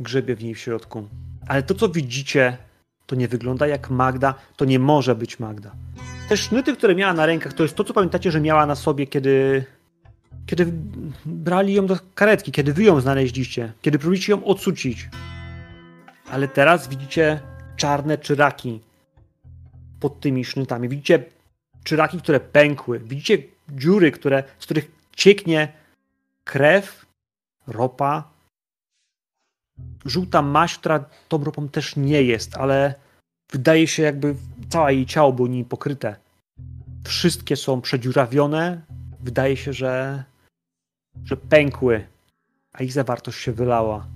[0.00, 1.08] grzebie w niej w środku.
[1.48, 2.58] Ale to, co widzicie,
[3.12, 5.72] to nie wygląda jak Magda, to nie może być Magda.
[6.28, 9.06] Te sznyty, które miała na rękach, to jest to, co pamiętacie, że miała na sobie,
[9.06, 9.64] kiedy,
[10.46, 10.72] kiedy
[11.24, 15.08] brali ją do karetki, kiedy wy ją znaleźliście, kiedy próbowaliście ją odsucić.
[16.30, 17.40] Ale teraz widzicie
[17.76, 18.80] czarne czyraki
[20.00, 20.88] pod tymi sznytami.
[20.88, 21.24] Widzicie
[21.84, 22.98] czyraki, które pękły.
[22.98, 25.72] Widzicie dziury, które, z których cieknie
[26.44, 27.06] krew,
[27.66, 28.31] ropa,
[30.04, 32.94] żółta maść, która tą ropą też nie jest, ale
[33.52, 34.34] wydaje się jakby
[34.68, 36.16] całe jej ciało było nim pokryte.
[37.04, 38.82] Wszystkie są przedziurawione.
[39.20, 40.24] Wydaje się, że,
[41.24, 42.06] że pękły,
[42.72, 44.06] a ich zawartość się wylała.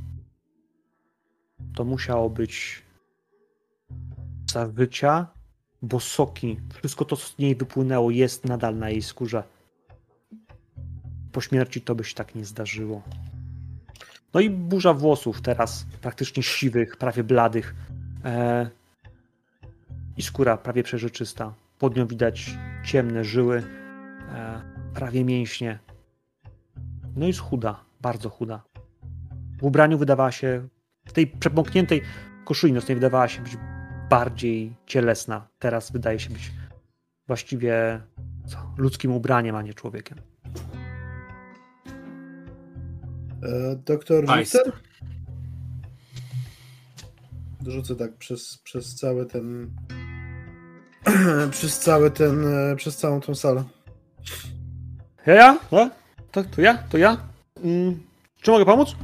[1.74, 2.82] To musiało być
[4.52, 5.26] zawycia,
[5.82, 9.42] bo soki, wszystko to, co z niej wypłynęło, jest nadal na jej skórze.
[11.32, 13.02] Po śmierci to by się tak nie zdarzyło.
[14.34, 17.74] No i burza włosów teraz, praktycznie siwych, prawie bladych.
[18.24, 18.70] E,
[20.16, 21.54] I skóra prawie przeżyczysta.
[21.78, 22.50] Pod nią widać
[22.84, 23.62] ciemne żyły,
[24.34, 24.62] e,
[24.94, 25.78] prawie mięśnie.
[27.16, 28.62] No i chuda, bardzo chuda.
[29.58, 30.68] W ubraniu wydawała się,
[31.06, 32.02] w tej przepąkniętej
[32.44, 33.56] koszuli nocnej wydawała się być
[34.10, 35.48] bardziej cielesna.
[35.58, 36.52] Teraz wydaje się być
[37.26, 38.00] właściwie
[38.46, 40.18] co, ludzkim ubraniem, a nie człowiekiem.
[43.76, 44.34] Doktor Nice.
[44.36, 44.72] Richter?
[47.66, 49.70] Rzucę tak przez, przez cały ten.
[51.50, 52.46] przez cały ten.
[52.46, 53.64] e, przez całą tą salę.
[55.26, 55.34] Ja?
[55.34, 55.58] ja?
[55.72, 55.90] No?
[56.32, 56.78] To, to ja?
[56.78, 57.16] To ja?
[57.64, 58.00] Mm,
[58.40, 58.96] czy mogę pomóc?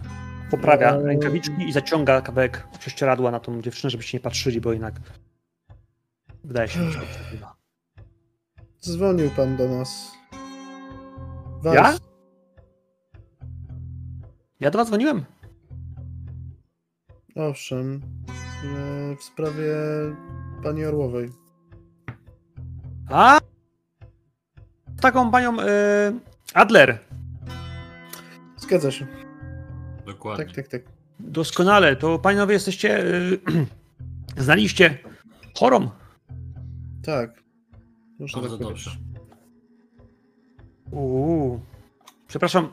[0.50, 1.04] Poprawia Eee.
[1.04, 4.94] rękawiczki i zaciąga kawałek prześcieradła na tą dziewczynę, żebyście nie patrzyli, bo jednak
[6.44, 7.56] wydaje się, że obrzydliwa.
[8.82, 10.12] Dzwonił pan do nas.
[11.62, 11.74] Was.
[11.74, 12.11] Ja?
[14.62, 15.24] Ja do was dzwoniłem?
[17.34, 18.00] Owszem.
[18.64, 19.74] E, w sprawie
[20.62, 21.30] pani Orłowej.
[23.10, 23.40] A?
[25.00, 25.64] Taką panią y,
[26.54, 26.98] Adler.
[28.56, 29.06] Zgadza się.
[30.06, 30.44] Dokładnie.
[30.46, 30.82] Tak, tak, tak.
[31.20, 31.96] Doskonale.
[31.96, 33.04] To panowie jesteście...
[33.06, 33.40] Y,
[34.46, 34.98] znaliście
[35.58, 35.90] chorą.
[37.04, 37.42] Tak.
[38.18, 38.90] Muszę Bardzo tak dobrze.
[40.90, 41.60] Uuu.
[42.28, 42.72] Przepraszam,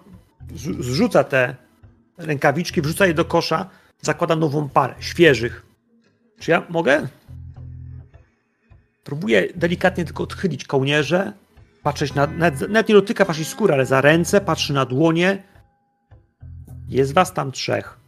[0.56, 1.68] z- zrzuca te
[2.19, 3.69] rękawiczki, wrzuca je do kosza,
[4.01, 5.65] zakłada nową parę, świeżych.
[6.39, 7.08] Czy ja mogę?
[9.03, 11.34] Próbuję delikatnie tylko odchylić kołnierze,
[11.84, 12.27] patrzeć na.
[12.27, 15.43] Nawet, nawet nie dotyka waszej skóry, ale za ręce, patrzy na dłonie.
[16.88, 17.99] Jest was tam trzech.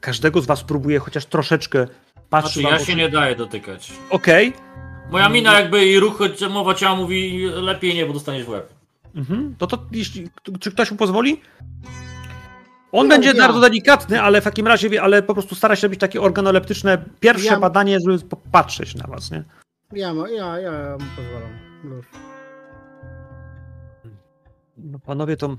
[0.00, 1.86] Każdego z was próbuje chociaż troszeczkę
[2.30, 2.94] patrzy Znaczy, ja się oczy.
[2.94, 3.92] nie daję dotykać.
[4.10, 4.52] Okej.
[5.10, 6.18] Moja mina jakby i ruch,
[6.50, 8.72] mowa ciała mówi lepiej nie, bo dostaniesz w łeb.
[9.14, 9.54] Mhm.
[9.58, 10.28] To, to jeśli,
[10.60, 11.40] czy ktoś mu pozwoli?
[12.96, 13.34] On No, będzie ja.
[13.46, 17.46] bardzo delikatny, ale w takim razie, ale po prostu stara się robić takie organoleptyczne pierwsze
[17.46, 17.60] Ja.
[17.60, 19.44] badanie, żeby popatrzeć na was, nie?
[19.92, 21.58] Ja, ja, ja mu pozwalam.
[21.84, 22.06] Luz.
[24.76, 25.56] No panowie, to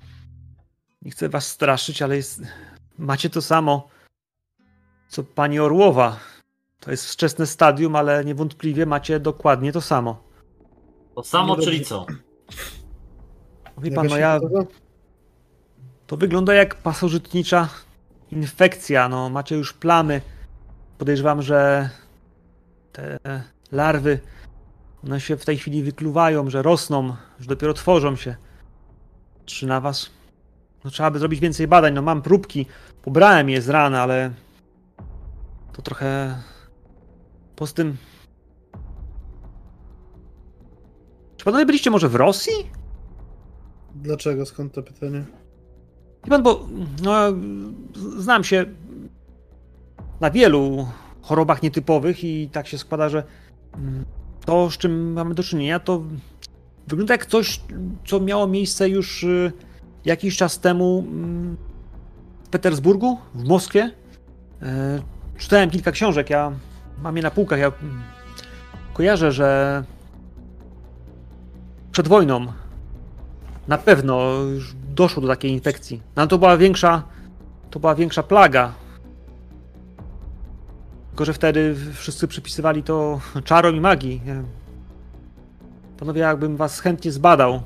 [1.02, 2.42] nie chcę was straszyć, ale jest...
[2.98, 3.88] macie to samo,
[5.08, 6.20] co pani Orłowa.
[6.80, 10.24] To jest wczesne stadium, ale niewątpliwie macie dokładnie to samo.
[11.16, 11.90] To samo, No czyli dobrze.
[11.90, 12.06] co?
[13.78, 14.40] Mówi pan, no ja...
[16.08, 17.70] To wygląda jak pasożytnicza
[18.32, 19.10] infekcja.
[19.10, 20.22] No, macie już plamy.
[20.98, 21.90] Podejrzewam, że
[22.92, 23.20] te
[23.72, 24.20] larwy
[25.04, 28.36] one się w tej chwili wykluwają, że rosną, że dopiero tworzą się.
[29.46, 30.10] Czy na was?
[30.84, 31.94] No, trzeba by zrobić więcej badań.
[31.94, 32.66] No, mam próbki.
[33.02, 34.32] Pobrałem je z rana, ale
[35.74, 36.42] to trochę.
[37.56, 37.98] Poza tym.
[41.38, 42.54] Czy panowie byliście może w Rosji?
[43.96, 44.46] Dlaczego?
[44.46, 45.26] Skąd to pytanie?
[46.28, 46.68] Wie pan, bo
[47.04, 47.14] no,
[48.18, 48.66] znam się
[50.20, 50.88] na wielu
[51.22, 53.24] chorobach nietypowych i tak się składa, że
[53.74, 54.06] mm,
[54.46, 56.04] to, z czym mamy do czynienia, to
[56.88, 57.62] wygląda jak coś,
[58.06, 59.52] co miało miejsce już y,
[60.06, 61.58] jakiś czas temu mm,
[62.44, 63.92] w Petersburgu, w Moskwie.
[64.62, 65.02] E,
[65.38, 66.52] Czytałem kilka książek, ja
[67.02, 68.04] mam je na półkach, ja mm,
[68.94, 69.84] kojarzę, że
[71.92, 72.48] przed wojną
[73.68, 76.02] na pewno już doszło do takiej infekcji.
[76.16, 77.04] No to była większa,
[77.70, 78.74] to była większa plaga.
[81.10, 84.22] Tylko, że wtedy wszyscy przypisywali to czarom i magii.
[86.00, 87.62] Panowie, jakbym was chętnie zbadał.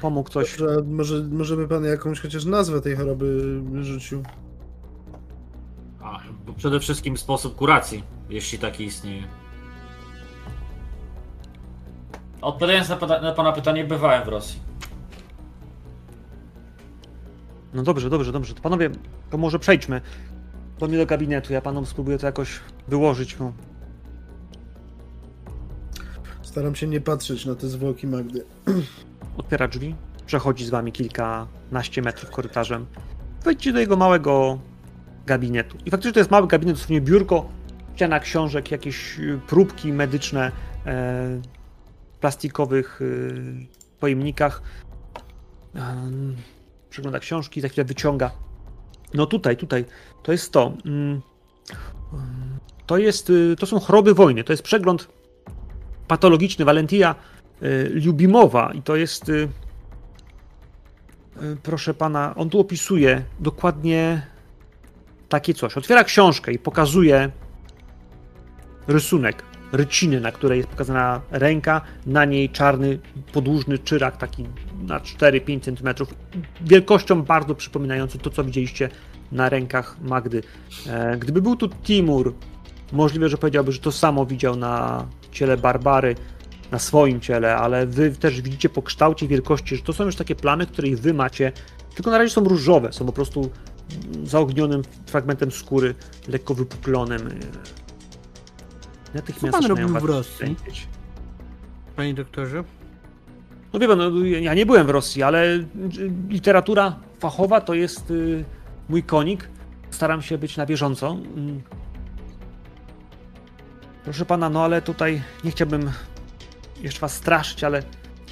[0.00, 0.58] pomógł coś.
[0.58, 4.22] Dobrze, może, może by pan jakąś chociaż nazwę tej choroby rzucił?
[6.02, 9.22] A, bo przede wszystkim sposób kuracji, jeśli taki istnieje.
[12.40, 14.69] Odpowiadając na, na pana pytanie, bywałem w Rosji.
[17.74, 18.54] No dobrze, dobrze, dobrze.
[18.54, 18.90] To panowie,
[19.30, 20.00] to może przejdźmy
[20.78, 21.52] do mnie do gabinetu.
[21.52, 23.38] Ja panom spróbuję to jakoś wyłożyć.
[23.38, 23.52] No.
[26.42, 28.44] Staram się nie patrzeć na te zwłoki Magdy.
[29.36, 29.94] Otwiera drzwi,
[30.26, 32.86] przechodzi z wami kilkanaście metrów korytarzem.
[33.44, 34.58] Wejdźcie do jego małego
[35.26, 35.76] gabinetu.
[35.86, 37.48] I faktycznie to jest mały gabinet, dosłownie biurko,
[37.94, 40.52] ściana książek, jakieś y, próbki medyczne e,
[42.12, 43.66] w plastikowych y,
[44.00, 44.62] pojemnikach.
[45.74, 46.36] Em,
[46.90, 48.30] Przegląda książki, za chwilę wyciąga.
[49.14, 49.84] No tutaj, tutaj,
[50.22, 50.72] to jest to.
[50.86, 51.20] Mm,
[52.86, 54.44] To jest, y, to są choroby wojny.
[54.44, 55.08] To jest przegląd
[56.08, 57.14] patologiczny Valentia
[57.62, 59.48] y, Lubimowa i to jest y,
[61.62, 64.26] proszę pana, on tu opisuje dokładnie
[65.28, 65.76] takie coś.
[65.76, 67.30] Otwiera książkę i pokazuje
[68.88, 72.98] rysunek ryciny, na której jest pokazana ręka, na niej czarny,
[73.32, 74.46] podłużny czyrak, taki
[74.82, 76.06] na 4-5 cm,
[76.60, 78.88] wielkością bardzo przypominający to, co widzieliście
[79.32, 80.42] na rękach Magdy.
[80.86, 82.34] E, Gdyby był tu Timur,
[82.92, 86.14] możliwe, że powiedziałby, że to samo widział na ciele Barbary,
[86.70, 90.34] na swoim ciele, ale wy też widzicie po kształcie wielkości, że to są już takie
[90.34, 91.52] plamy, które wy macie,
[91.94, 93.50] tylko na razie są różowe, są po prostu
[94.24, 95.94] zaognionym fragmentem skóry,
[96.28, 97.28] lekko wypuklonym.
[99.14, 100.38] Natychmiast Co pan robił w Rosji?
[100.38, 100.88] kręcić.
[101.96, 102.64] Panie doktorze?
[103.72, 105.64] No wie pan, no, ja nie byłem w Rosji, ale y,
[106.28, 108.44] literatura fachowa to jest y,
[108.88, 109.48] mój konik.
[109.90, 111.10] Staram się być na bieżąco.
[111.36, 111.62] Mm.
[114.04, 115.90] Proszę pana, no ale tutaj nie chciałbym
[116.80, 117.82] jeszcze was straszyć, ale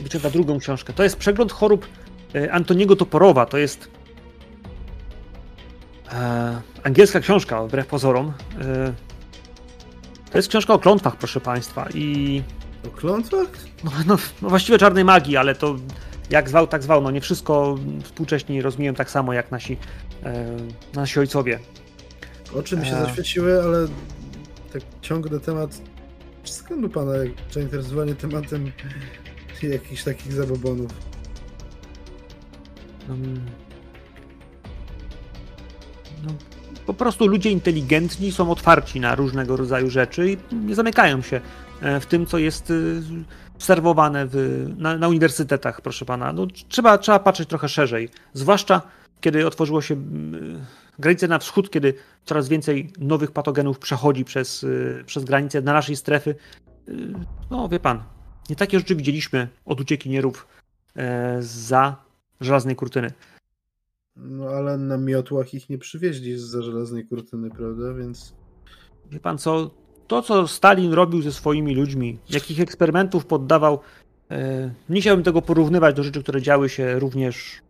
[0.00, 0.92] wyciąga drugą książkę.
[0.92, 1.86] To jest przegląd chorób
[2.34, 3.46] y, Antoniego Toporowa.
[3.46, 3.90] To jest
[6.12, 8.32] e, angielska książka, wbrew pozorom.
[8.60, 8.92] E,
[10.30, 11.88] to jest książka o klątwach, proszę państwa.
[11.94, 12.42] I
[12.86, 13.48] O klątwach?
[13.84, 15.76] no, no, no właściwie czarnej magii, ale to
[16.30, 17.02] jak zwał, tak zwał.
[17.02, 19.76] No nie wszystko współcześni rozumieją tak samo jak nasi,
[20.24, 20.56] e,
[20.94, 21.58] nasi ojcowie.
[22.54, 23.04] Oczy mi się A.
[23.04, 23.88] zaświeciły, ale
[24.72, 25.80] tak ciągnę temat.
[26.44, 27.12] Skąd u pana
[27.50, 28.72] zainteresowanie tematem
[29.62, 30.90] jakichś takich zabobonów?
[36.24, 36.32] No,
[36.86, 41.40] po prostu ludzie inteligentni są otwarci na różnego rodzaju rzeczy i nie zamykają się
[41.80, 43.02] e, w tym, co jest y,
[43.58, 46.32] serwowane w, na, na uniwersytetach, proszę pana.
[46.32, 48.08] No, trzeba, trzeba patrzeć trochę szerzej.
[48.34, 48.82] Zwłaszcza
[49.20, 50.64] kiedy otworzyło się mm,
[50.98, 54.66] granice na wschód, kiedy coraz więcej nowych patogenów przechodzi przez,
[55.06, 56.34] przez granice na naszej strefy.
[57.50, 58.02] No, wie pan,
[58.50, 60.46] nie takie rzeczy widzieliśmy od uciekinierów
[60.96, 61.96] e, za
[62.40, 63.12] żelaznej kurtyny.
[64.18, 67.94] No ale na miotłach ich nie przywieźli z żelaznej kurtyny, prawda?
[67.94, 68.34] Więc
[69.10, 69.70] Wie pan co?
[70.06, 73.80] To, co Stalin robił ze swoimi ludźmi, jakich eksperymentów poddawał,
[74.30, 77.62] e, nie chciałbym tego porównywać do rzeczy, które działy się również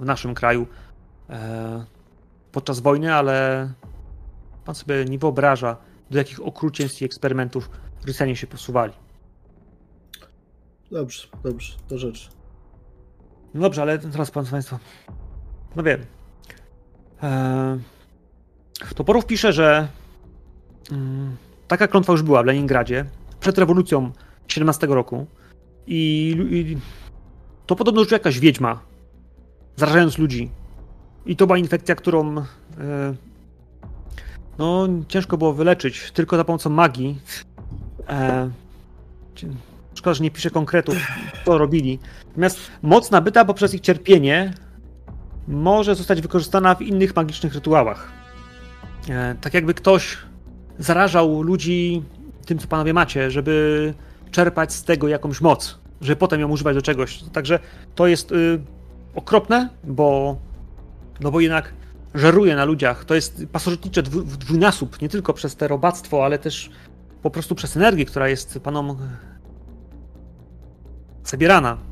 [0.00, 0.66] w naszym kraju
[1.30, 1.84] e,
[2.52, 3.68] podczas wojny, ale
[4.64, 5.76] pan sobie nie wyobraża,
[6.10, 7.70] do jakich okrucieństw i eksperymentów
[8.06, 8.92] Rosjanie się posuwali.
[10.90, 12.30] dobrze, dobrze, do rzeczy.
[13.54, 14.78] No dobrze, ale teraz pan Państwa.
[15.76, 16.00] No wiem.
[17.22, 17.78] Eee,
[18.94, 19.88] Toporów pisze, że
[20.92, 21.36] mm,
[21.68, 23.04] taka klątwa już była w Leningradzie
[23.40, 24.12] przed rewolucją
[24.48, 25.26] 17 roku.
[25.86, 26.76] I,
[27.66, 28.80] to podobno już jakaś wiedźma,
[29.76, 30.50] zarażając ludzi.
[31.26, 32.44] I to była infekcja, którą e,
[34.58, 37.20] no, ciężko było wyleczyć tylko za pomocą magii.
[38.08, 38.50] E,
[39.94, 40.96] szkoda, że nie pisze konkretów,
[41.44, 41.98] co robili.
[42.28, 44.54] Natomiast moc nabyta poprzez ich cierpienie
[45.50, 48.08] może zostać wykorzystana w innych magicznych rytuałach.
[49.08, 50.18] E, tak jakby ktoś
[50.78, 52.02] zarażał ludzi
[52.46, 53.94] tym, co panowie macie, żeby
[54.30, 57.22] czerpać z tego jakąś moc, żeby potem ją używać do czegoś.
[57.32, 57.58] Także
[57.94, 58.60] to jest y,
[59.14, 60.36] okropne, bo,
[61.20, 61.72] no bo jednak
[62.14, 63.04] żeruje na ludziach.
[63.04, 66.70] To jest pasożytnicze dwu, w dwójnasób, nie tylko przez te robactwo, ale też
[67.22, 68.96] po prostu przez energię, która jest panom
[71.24, 71.89] zabierana.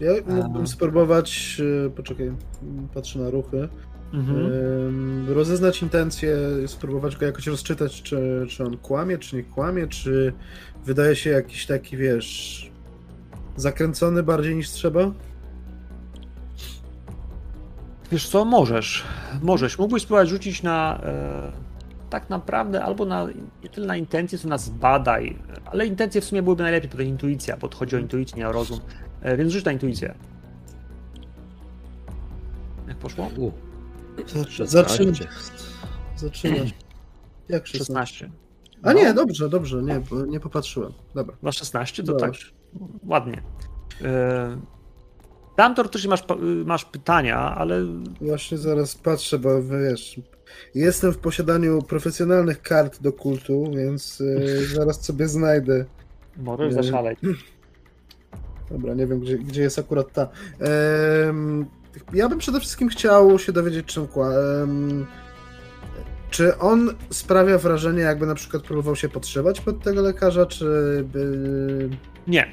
[0.00, 2.32] Czy ja mógłbym spróbować, e, poczekaj,
[2.94, 3.68] patrzę na ruchy,
[4.14, 5.28] Mhm.
[5.28, 6.36] rozeznać intencje,
[6.66, 10.32] spróbować go jakoś rozczytać, czy, czy on kłamie, czy nie kłamie, czy
[10.84, 12.70] wydaje się jakiś taki, wiesz,
[13.56, 15.10] zakręcony bardziej niż trzeba?
[18.12, 19.04] Wiesz co, możesz.
[19.42, 19.78] Możesz.
[19.78, 21.52] Mógłbyś spróbować rzucić na e,
[22.10, 23.26] tak naprawdę albo na
[23.62, 25.36] nie tyle na intencję, co na zbadaj.
[25.64, 28.80] Ale intencje w sumie byłyby najlepiej, to intuicja, bo chodzi o intuicję, nie o rozum.
[29.22, 30.14] E, Więc rzuć na intuicję.
[32.88, 33.30] Jak poszło?
[33.38, 33.52] U,
[34.16, 34.52] Zaczynasz.
[34.54, 35.04] 16.
[36.16, 36.70] Zaczynasz.
[37.48, 37.78] Jak 16?
[37.78, 38.30] 16.
[38.82, 40.92] A nie, dobrze, dobrze, nie, bo nie popatrzyłem.
[41.14, 41.36] Dobra.
[41.42, 42.26] Na 16 to Dobrze.
[42.26, 43.42] tak ładnie.
[44.02, 44.58] E,
[45.56, 46.24] Tam teoretycznie masz,
[46.64, 47.80] masz pytania, ale
[48.20, 50.20] Właśnie zaraz patrzę, bo wiesz,
[50.74, 55.84] jestem w posiadaniu profesjonalnych kart do kultu, więc y, zaraz sobie znajdę.
[56.36, 57.18] możesz zaszaleć.
[58.70, 60.28] Dobra, nie wiem, gdzie, gdzie jest akurat ta.
[62.12, 64.32] Ja bym przede wszystkim chciał się dowiedzieć, czym kła.
[66.30, 70.64] czy on sprawia wrażenie, jakby na przykład próbował się podszywać pod tego lekarza, czy
[71.12, 71.90] by...
[72.26, 72.46] Nie.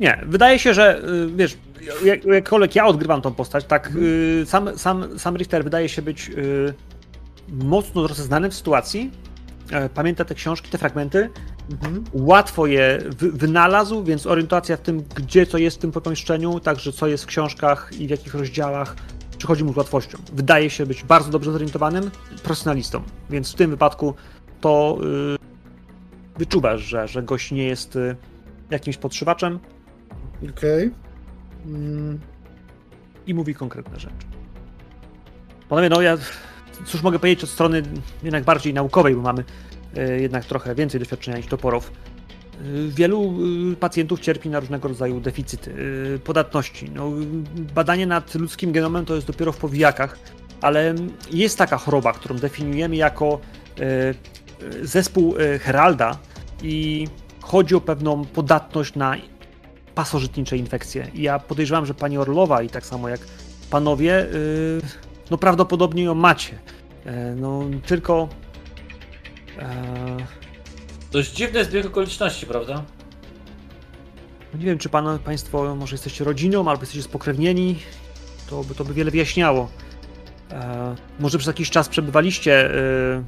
[0.00, 0.24] Nie.
[0.26, 1.58] Wydaje się, że y, wiesz,
[2.04, 6.28] jak, jakkolwiek ja odgrywam tą postać, tak y, sam, sam, sam Richter wydaje się być
[6.28, 6.74] y,
[7.48, 9.10] mocno rozeznanym w sytuacji.
[9.70, 11.30] E, Pamięta te książki, te fragmenty.
[11.70, 12.04] Mhm.
[12.12, 16.92] Łatwo je wy, wynalazł, więc orientacja w tym, gdzie co jest w tym pomieszczeniu, także
[16.92, 18.96] co jest w książkach i w jakich rozdziałach,
[19.38, 20.18] przychodzi mu z łatwością.
[20.32, 22.10] Wydaje się być bardzo dobrze zorientowanym
[22.42, 24.14] profesjonalistą, więc w tym wypadku
[24.60, 24.98] to
[25.34, 28.16] y, wyczuwasz, że, że gość nie jest y,
[28.70, 29.58] jakimś podszywaczem
[30.50, 30.90] Okej.
[31.66, 32.20] Mm,
[33.26, 34.26] i mówi konkretne rzeczy.
[35.68, 36.18] Panowie, no ja
[36.86, 37.82] cóż mogę powiedzieć od strony
[38.22, 39.44] jednak bardziej naukowej, bo mamy
[40.20, 41.92] jednak trochę więcej doświadczenia niż toporów.
[42.66, 43.34] Y, Wielu
[43.72, 45.74] y, pacjentów cierpi na różnego rodzaju deficyty,
[46.24, 46.90] podatności.
[46.94, 47.10] No,
[47.74, 50.18] badanie nad ludzkim genomem to jest dopiero w powijakach,
[50.60, 50.94] ale
[51.30, 53.40] jest taka choroba, którą definiujemy jako
[54.82, 56.18] zespół Heralda
[56.62, 57.06] i
[57.40, 59.16] chodzi o pewną podatność na
[59.94, 61.06] pasożytnicze infekcje.
[61.14, 63.20] I ja podejrzewam, że pani Orlowa i tak samo jak
[63.70, 64.26] panowie,
[65.30, 66.58] no prawdopodobnie ją macie.
[67.06, 68.28] E, No tylko.
[69.58, 70.16] E,
[71.12, 72.84] Dość dziwny zbieg okoliczności, prawda?
[74.54, 77.78] Nie wiem, czy pan, Państwo może jesteście rodziną, albo jesteście spokrewnieni.
[78.50, 79.70] To by, to by wiele wyjaśniało.
[80.50, 83.24] E, może przez jakiś czas przebywaliście e,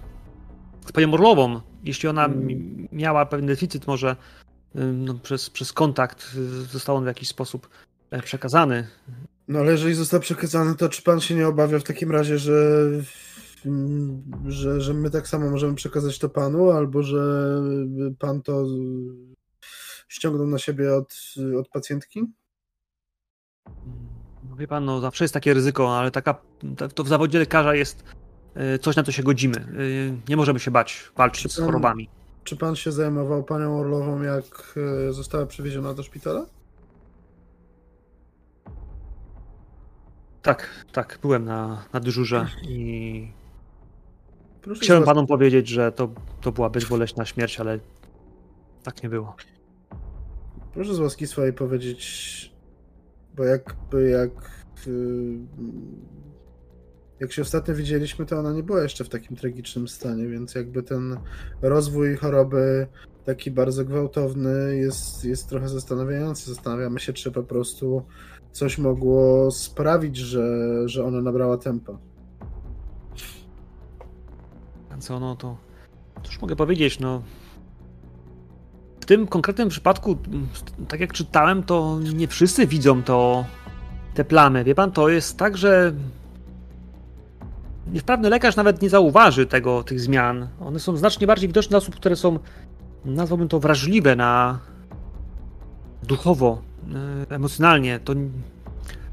[0.86, 1.60] z panią Orlową.
[1.84, 4.16] Jeśli ona mi- miała pewien deficyt, może
[4.74, 6.40] no, przez, przez kontakt e,
[6.72, 7.68] został on w jakiś sposób
[8.10, 8.86] e, przekazany.
[9.48, 12.86] No ale jeżeli został przekazany, to czy pan się nie obawia w takim razie, że,
[14.48, 17.46] że, że my tak samo możemy przekazać to panu, albo że
[18.18, 18.64] pan to
[20.08, 21.14] ściągnął na siebie od,
[21.60, 22.26] od pacjentki?
[24.50, 26.34] No Wie pan, no zawsze jest takie ryzyko, ale taka,
[26.94, 28.04] to- w zawodzie lekarza jest
[28.54, 29.56] e, coś, na co się godzimy.
[29.56, 29.66] E,
[30.28, 32.08] Nie możemy się bać walczyć z pan- chorobami.
[32.44, 34.74] Czy pan się zajmował panią Orlową, jak
[35.08, 36.46] e, została przewieziona do szpitala?
[40.42, 43.32] Tak, tak, byłem na, na dyżurze i
[44.62, 47.78] Proszę chciałem z łas- panom powiedzieć, że to, to była bezboleśna śmierć, ale
[48.82, 49.36] tak nie było.
[50.74, 52.52] Proszę z łaski swojej powiedzieć,
[53.36, 54.30] bo jakby jak
[54.86, 55.38] y,
[57.20, 60.82] jak się ostatnio widzieliśmy, to ona nie była jeszcze w takim tragicznym stanie, więc jakby
[60.82, 61.16] ten
[61.62, 62.86] rozwój choroby
[63.24, 66.54] taki bardzo gwałtowny jest, jest trochę zastanawiający.
[66.54, 68.02] Zastanawiamy się, czy po prostu
[68.52, 70.48] coś mogło sprawić, że,
[70.88, 71.98] że ona nabrała tempa.
[75.00, 75.56] Co no to
[76.22, 77.22] cóż mogę powiedzieć, no
[79.00, 80.48] w tym konkretnym przypadku, m,
[80.88, 83.44] tak jak czytałem, to nie wszyscy widzą to,
[84.14, 84.64] te plamy.
[84.64, 85.92] Wie pan, to jest tak, że
[87.92, 90.48] niewprawny lekarz nawet nie zauważy tego, tych zmian.
[90.60, 92.38] One są znacznie bardziej widoczne dla osób, które są,
[93.04, 94.58] nazwałbym to, wrażliwe na
[96.02, 96.62] duchowo,
[97.30, 98.00] e, emocjonalnie.
[98.00, 98.14] To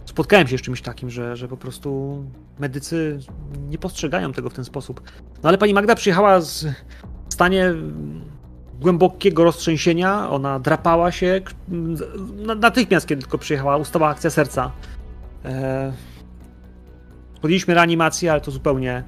[0.07, 2.23] spotkałem się z czymś takim, że, że po prostu
[2.59, 3.19] medycy
[3.69, 5.01] nie postrzegają tego w ten sposób.
[5.43, 6.65] No ale pani Magda przyjechała z
[7.29, 7.73] w stanie
[8.79, 11.41] głębokiego roztrzęsienia, ona drapała się,
[12.57, 14.71] natychmiast kiedy tylko przyjechała, ustała akcja serca.
[15.45, 15.93] E,
[17.41, 19.03] podjęliśmy reanimację, ale to zupełnie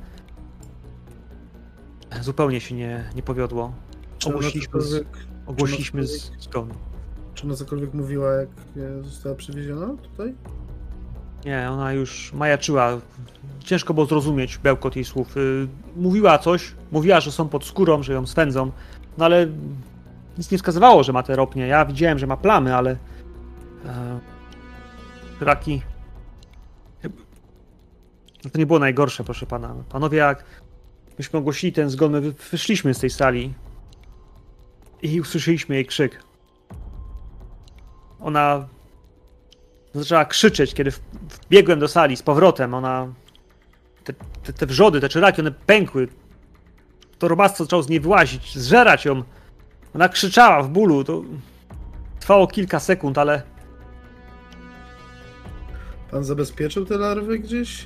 [2.21, 3.73] zupełnie się nie, nie powiodło.
[4.17, 5.05] Czy Ogłosiliśmy, z,
[5.45, 6.07] ogłosiliśmy
[6.39, 6.69] zgon.
[7.33, 10.33] czy ona cokolwiek mówiła, jak e, została przewieziona tutaj?
[11.45, 12.89] Nie, ona już majaczyła.
[13.59, 15.37] Ciężko było zrozumieć bełkot jej słów.
[15.37, 18.71] Y, Mówiła coś, mówiła, że są pod skórą, że ją swędzą,
[19.17, 19.47] no ale
[20.37, 21.67] nic nie wskazywało, że ma te ropnie.
[21.67, 22.91] Ja widziałem, że ma plamy, ale
[23.85, 24.19] e,
[25.41, 25.81] raki.
[28.45, 29.75] No to nie było najgorsze, proszę pana.
[29.89, 30.45] Panowie, jak
[31.17, 33.53] myśmy ogłosili ten zgon, my wy- wyszliśmy z tej sali
[35.01, 36.23] i usłyszeliśmy jej krzyk.
[38.19, 38.67] Ona
[39.93, 40.91] zaczęła krzyczeć, kiedy
[41.29, 42.73] wbiegłem do sali z powrotem.
[42.73, 43.13] Ona.
[44.03, 44.13] Te,
[44.43, 46.07] te, te wrzody, te czyraki, one pękły.
[47.19, 49.23] To robactwo zaczęło z niej wyłazić, zżerać ją.
[49.95, 51.03] Ona krzyczała w bólu.
[51.03, 51.23] To
[52.19, 53.41] trwało kilka sekund, ale.
[56.11, 57.85] Pan zabezpieczył te larwy gdzieś?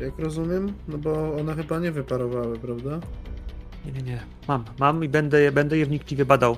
[0.00, 0.72] Jak rozumiem?
[0.88, 3.00] No bo one chyba nie wyparowały, prawda?
[3.86, 4.20] Nie, nie, nie.
[4.48, 6.56] Mam, mam i będę je, będę je wnikliwie badał.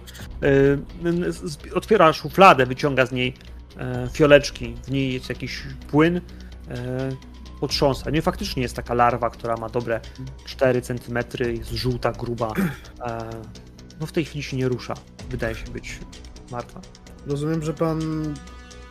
[1.29, 3.35] Z- z- otwiera szufladę, wyciąga z niej
[3.79, 4.75] e, fioleczki.
[4.85, 6.17] W niej jest jakiś płyn.
[6.71, 7.09] E,
[7.61, 8.11] potrząsa.
[8.11, 10.01] Nie, faktycznie jest taka larwa, która ma dobre
[10.45, 12.53] 4 cm, jest żółta, gruba.
[13.07, 13.31] E,
[14.01, 14.95] no w tej chwili się nie rusza.
[15.31, 15.99] Wydaje się być
[16.51, 16.81] martwa.
[17.27, 18.01] Rozumiem, że pan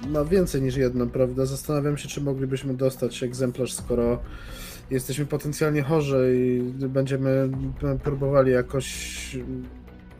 [0.08, 1.46] ma więcej niż jedną, prawda?
[1.46, 4.20] Zastanawiam się, czy moglibyśmy dostać egzemplarz, skoro
[4.92, 7.50] jesteśmy potencjalnie chorzy i będziemy
[8.04, 9.66] próbowali jakoś mm,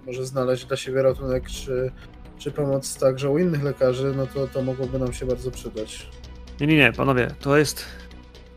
[0.06, 1.92] może znaleźć dla siebie ratunek, czy,
[2.38, 6.10] czy pomoc także u innych lekarzy, no to to mogłoby nam się bardzo przydać.
[6.62, 7.86] Nie, nie, nie, panowie, to jest.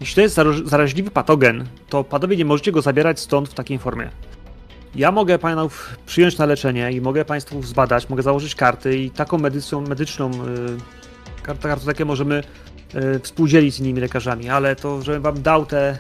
[0.00, 4.10] Jeśli to jest zaraźliwy patogen, to panowie nie możecie go zabierać stąd w takiej formie.
[4.94, 9.38] Ja mogę panów przyjąć na leczenie i mogę państwu zbadać, mogę założyć karty i taką
[9.38, 10.36] medycją, medyczną y,
[11.42, 12.42] kart- kartotekę możemy
[12.94, 15.98] y, współdzielić z innymi lekarzami, ale to, żebym wam dał te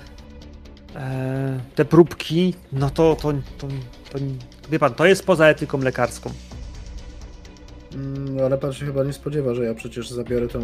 [0.96, 3.68] e, te próbki, no to, to, to,
[4.10, 4.18] to,
[4.70, 6.32] wie pan, to jest poza etyką lekarską.
[7.94, 10.60] Mm, ale pan się chyba nie spodziewa, że ja przecież zabiorę tą,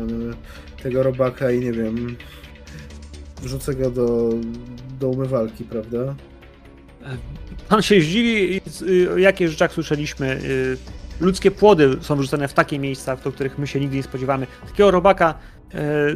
[0.82, 2.16] tego robaka i nie wiem,
[3.42, 4.30] wrzucę go do,
[5.00, 6.14] do umywalki, prawda?
[7.68, 10.40] Pan się zdziwi, y, o jakich rzeczach słyszeliśmy.
[10.44, 10.76] y,
[11.20, 14.46] Ludzkie płody są wrzucane w takie miejsca, do których my się nigdy nie spodziewamy.
[14.66, 15.55] Takiego robaka e,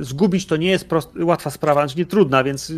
[0.00, 2.72] zgubić to nie jest prost, łatwa sprawa, znaczy nie trudna, więc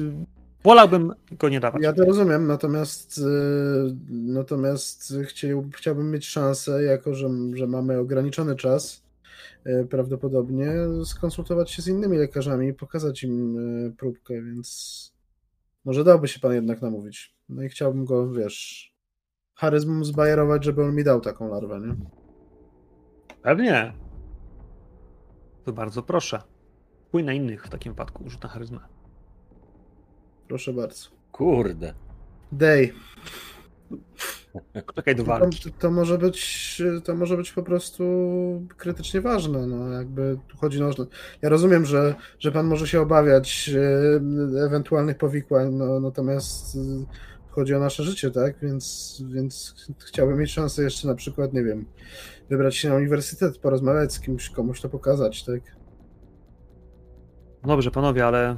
[0.65, 1.83] wolałbym go nie dawać.
[1.83, 3.23] Ja to rozumiem, natomiast y,
[4.11, 9.03] natomiast chciał, chciałbym mieć szansę, jako że, że mamy ograniczony czas,
[9.67, 10.73] y, prawdopodobnie
[11.05, 13.57] skonsultować się z innymi lekarzami i pokazać im
[13.99, 15.13] próbkę, więc
[15.85, 17.35] może dałby się pan jednak namówić.
[17.49, 18.93] No i chciałbym go, wiesz,
[19.55, 21.97] charyzmą zbajerować, żeby on mi dał taką larwę, nie?
[23.43, 23.93] Pewnie.
[25.65, 26.52] To bardzo proszę.
[27.13, 28.79] Pój na innych w takim wypadku, rzut na charyzmę.
[30.49, 31.09] Proszę bardzo.
[31.33, 31.95] Kurde.
[32.53, 32.93] Dej.
[34.95, 35.73] Czekaj do To, walki.
[35.73, 38.05] to, może być, to może być po prostu
[38.77, 39.67] krytycznie ważne.
[39.67, 40.91] No, jakby tu chodzi o.
[41.43, 43.71] Ja rozumiem, że, że pan może się obawiać
[44.57, 46.79] e, ewentualnych powikłań, no, natomiast e,
[47.51, 48.59] chodzi o nasze życie, tak?
[48.63, 51.85] Więc, więc chciałbym mieć szansę jeszcze na przykład, nie wiem,
[52.51, 55.82] wybrać się na uniwersytet, porozmawiać z kimś, komuś to pokazać, tak?
[57.65, 58.57] Dobrze, panowie, ale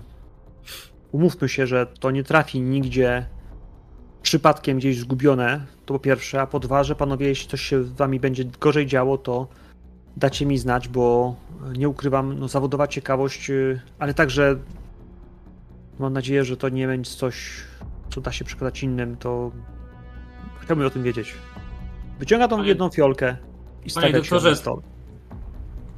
[1.12, 3.26] umówmy się, że to nie trafi nigdzie
[4.22, 7.92] przypadkiem gdzieś zgubione, to po pierwsze, a po dwa, że panowie, jeśli coś się z
[7.92, 9.48] wami będzie gorzej działo, to
[10.16, 11.36] dacie mi znać, bo
[11.76, 14.56] nie ukrywam, no, zawodowa ciekawość, y, ale także
[15.98, 17.60] mam nadzieję, że to nie będzie coś,
[18.10, 19.50] co da się przekazać innym, to
[20.60, 21.34] chciałbym o tym wiedzieć.
[22.18, 23.36] Wyciąga tą Panie- jedną fiolkę
[23.84, 24.82] i stawia się na stole.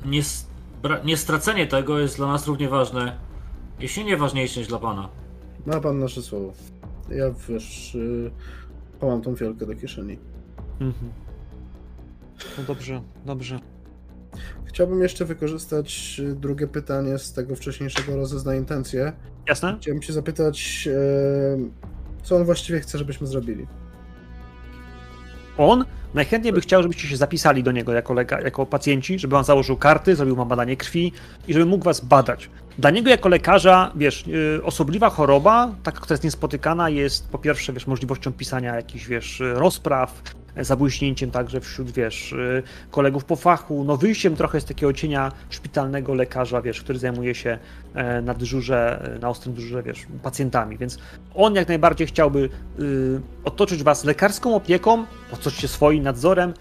[0.04, 0.22] Nie,
[1.04, 3.18] nie stracenie tego jest dla nas równie ważne,
[3.80, 5.08] jeśli nie ważniejsze niż dla pana.
[5.66, 6.52] Ma pan nasze słowo.
[7.10, 8.30] Ja wiesz, y,
[9.00, 10.18] chowam tą fiolkę do kieszeni.
[10.80, 11.12] Mhm.
[12.58, 13.60] No dobrze, dobrze.
[14.64, 19.12] Chciałbym jeszcze wykorzystać y, drugie pytanie z tego wcześniejszego rozezna intencje.
[19.48, 19.76] Jasne?
[19.80, 23.66] Chciałem się zapytać, e, co on właściwie chce, żebyśmy zrobili.
[25.58, 25.84] On
[26.14, 29.76] najchętniej by chciał, żebyście się zapisali do niego jako, leka- jako pacjenci, żeby on założył
[29.76, 31.12] karty, zrobił wam badanie krwi
[31.48, 32.50] i żeby mógł was badać.
[32.78, 37.72] Dla niego jako lekarza, wiesz, yy, osobliwa choroba, taka, która jest niespotykana, jest po pierwsze,
[37.72, 40.22] wiesz, możliwością pisania jakichś, wiesz, rozpraw,
[40.64, 46.14] zabłyśnięciem także wśród, wiesz, yy, kolegów po fachu, no wyjściem trochę z takiego cienia szpitalnego
[46.14, 47.58] lekarza, wiesz, który zajmuje się
[47.94, 50.98] e, na dyżurze, e, na ostrym dyżurze, wiesz, pacjentami, więc
[51.34, 52.48] on jak najbardziej chciałby
[52.80, 56.54] y, otoczyć was lekarską opieką, otoczyć się swoim nadzorem,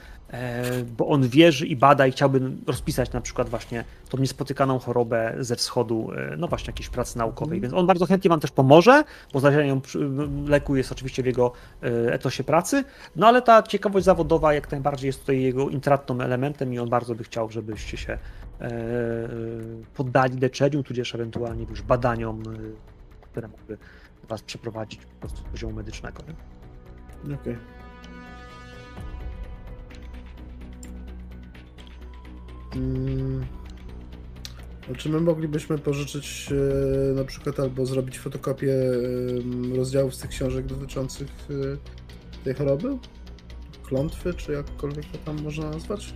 [0.97, 5.55] bo on wierzy i bada i chciałby rozpisać na przykład właśnie tą niespotykaną chorobę ze
[5.55, 9.39] wschodu, e, no właśnie jakiejś pracy naukowej, więc on bardzo chętnie wam też pomoże, bo
[9.39, 9.81] znalezienie
[10.47, 11.51] leku jest oczywiście w jego
[11.83, 12.83] e, etosie pracy,
[13.15, 17.15] no ale ta ciekawość zawodowa jak najbardziej jest tutaj jego intratnym elementem i on bardzo
[17.15, 18.17] by chciał, żebyście się
[18.61, 18.69] e,
[19.95, 23.77] poddali leczeniu, tudzież ewentualnie już badaniom, e, które mogły
[24.27, 26.23] was przeprowadzić po prostu z poziomu medycznego.
[27.23, 27.53] Okej.
[27.53, 27.74] Mm.
[34.91, 40.30] A Czy my moglibyśmy pożyczyć e, na przykład albo zrobić fotokopię e, rozdziałów z tych
[40.30, 42.97] książek dotyczących e, tej choroby?
[43.84, 46.13] Klątwy, czy jakkolwiek to tam można nazwać?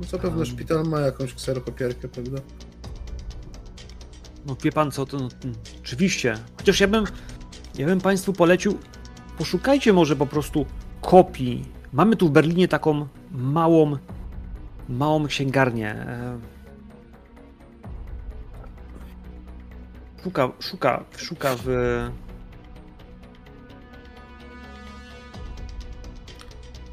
[0.00, 0.46] No zapewne Um.
[0.46, 2.38] szpital ma jakąś kserokopierkę, prawda?
[4.46, 6.38] No wie pan co, to no, mm, oczywiście.
[6.56, 7.04] Chociaż ja bym,
[7.78, 8.78] ja bym państwu polecił,
[9.38, 10.66] poszukajcie może po prostu
[11.00, 11.64] kopii.
[11.92, 13.96] Mamy tu w Berlinie taką małą,
[14.88, 15.90] małą księgarnię.
[15.94, 16.38] e,
[20.22, 21.66] Szuka, szuka, szuka w.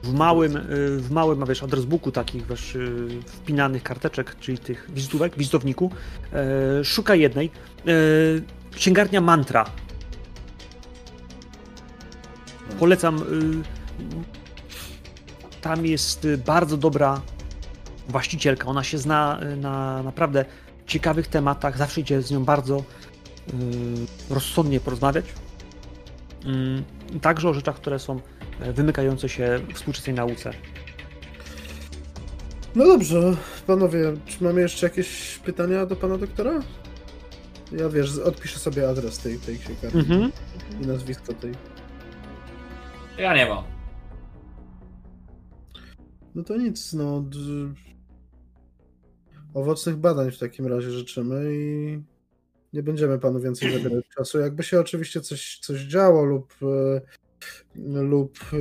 [0.04, 0.62] W małym, y,
[1.00, 5.92] w małym, wiesz, adresbooku takich wiesz, y, wpinanych karteczek, czyli tych wizytówek, wizytowniku,
[6.34, 7.52] e, szuka jednej.
[7.88, 7.92] E,
[8.76, 9.66] księgarnia Mantra.
[12.80, 13.24] Polecam.
[15.62, 17.22] Tam jest y, bardzo dobra
[18.08, 18.68] właścicielka.
[18.68, 20.46] Ona się zna y, na naprawdę
[20.88, 21.78] ciekawych tematach.
[21.78, 22.84] Zawsze idzie z nią bardzo y,
[24.30, 25.26] rozsądnie porozmawiać.
[26.46, 26.84] Mm,
[27.22, 28.20] Także o rzeczach, które są
[28.60, 30.52] e, wymykające się współczesnej nauce.
[32.76, 33.36] No dobrze,
[33.68, 36.52] panowie, czy mamy jeszcze jakieś pytania do pana doktora?
[37.72, 40.32] Ja wiesz, odpiszę sobie adres tej, tej księgarni Mhm.
[40.82, 41.52] i nazwisko tej.
[43.18, 43.64] Ja nie mam.
[46.40, 47.26] No to nic, no.
[49.54, 52.02] Owocnych badań w takim razie życzymy i
[52.74, 54.40] nie będziemy panu więcej zabierać czasu.
[54.40, 57.02] Jakby się oczywiście coś, coś działo lub, e,
[58.02, 58.58] lub e,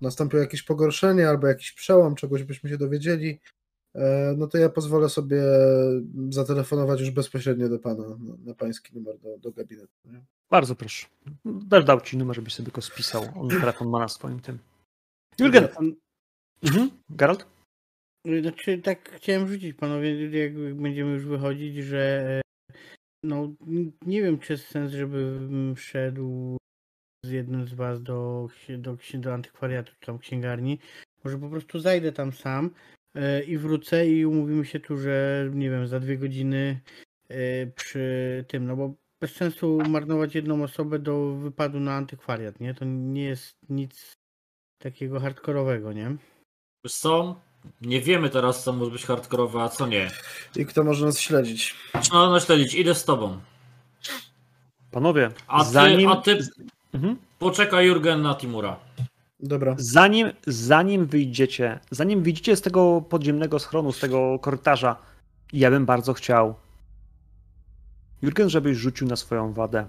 [0.00, 3.40] nastąpiło jakieś pogorszenie albo jakiś przełom, czegoś byśmy się dowiedzieli,
[3.94, 5.42] e, no to ja pozwolę sobie
[6.28, 8.04] zatelefonować już bezpośrednio do pana,
[8.44, 9.92] na, pański numer do, do gabinetu.
[10.04, 10.24] Nie?
[10.50, 11.06] Bardzo proszę.
[11.84, 13.24] Dał ci numer, żebyś sobie go spisał.
[13.36, 14.58] On telefon ma na swoim tym.
[15.38, 15.68] Jurgen.
[16.62, 16.90] Mhm.
[17.10, 17.46] Geralt?
[18.42, 22.40] Znaczy, tak chciałem rzucić panowie, jak będziemy już wychodzić, że
[23.24, 23.52] no
[24.06, 26.56] nie wiem, czy jest sens, żebym szedł
[27.24, 28.48] z jednym z was do,
[28.78, 30.78] do, do antykwariatu, czy tam księgarni.
[31.24, 32.70] Może po prostu zajdę tam sam
[33.14, 36.80] e, i wrócę i umówimy się tu, że nie wiem, za dwie godziny
[37.28, 42.74] e, przy tym, no bo bez sensu marnować jedną osobę do wypadu na antykwariat, nie?
[42.74, 44.12] To nie jest nic
[44.78, 46.16] takiego hardkorowego, nie?
[46.84, 47.36] Wiesz co?
[47.80, 50.10] Nie wiemy teraz, co może być hardkorowe, a co nie.
[50.56, 51.74] I kto może nas śledzić?
[52.02, 53.38] Trzeba no, śledzić, idę z tobą.
[54.90, 56.38] Panowie, A ty, zanim, a ty
[56.94, 57.16] Mhm.
[57.38, 58.76] poczekaj Jurgen na Timura.
[59.40, 59.74] Dobra.
[59.78, 64.96] zanim, zanim wyjdziecie, zanim wyjdziecie z tego podziemnego schronu, z tego korytarza,
[65.52, 66.54] ja bym bardzo chciał,
[68.22, 69.86] Jurgen, żebyś rzucił na swoją wadę.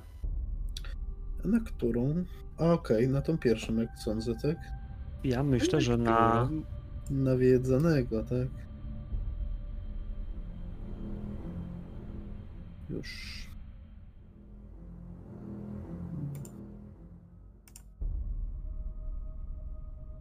[1.46, 2.24] Na którą?
[2.60, 4.58] A, Okej, na tą pierwszą, jak sądzę, tak?
[5.24, 6.50] Ja myślę, że na.
[7.10, 8.47] Nawiedzonego, tak?
[12.89, 13.39] Już.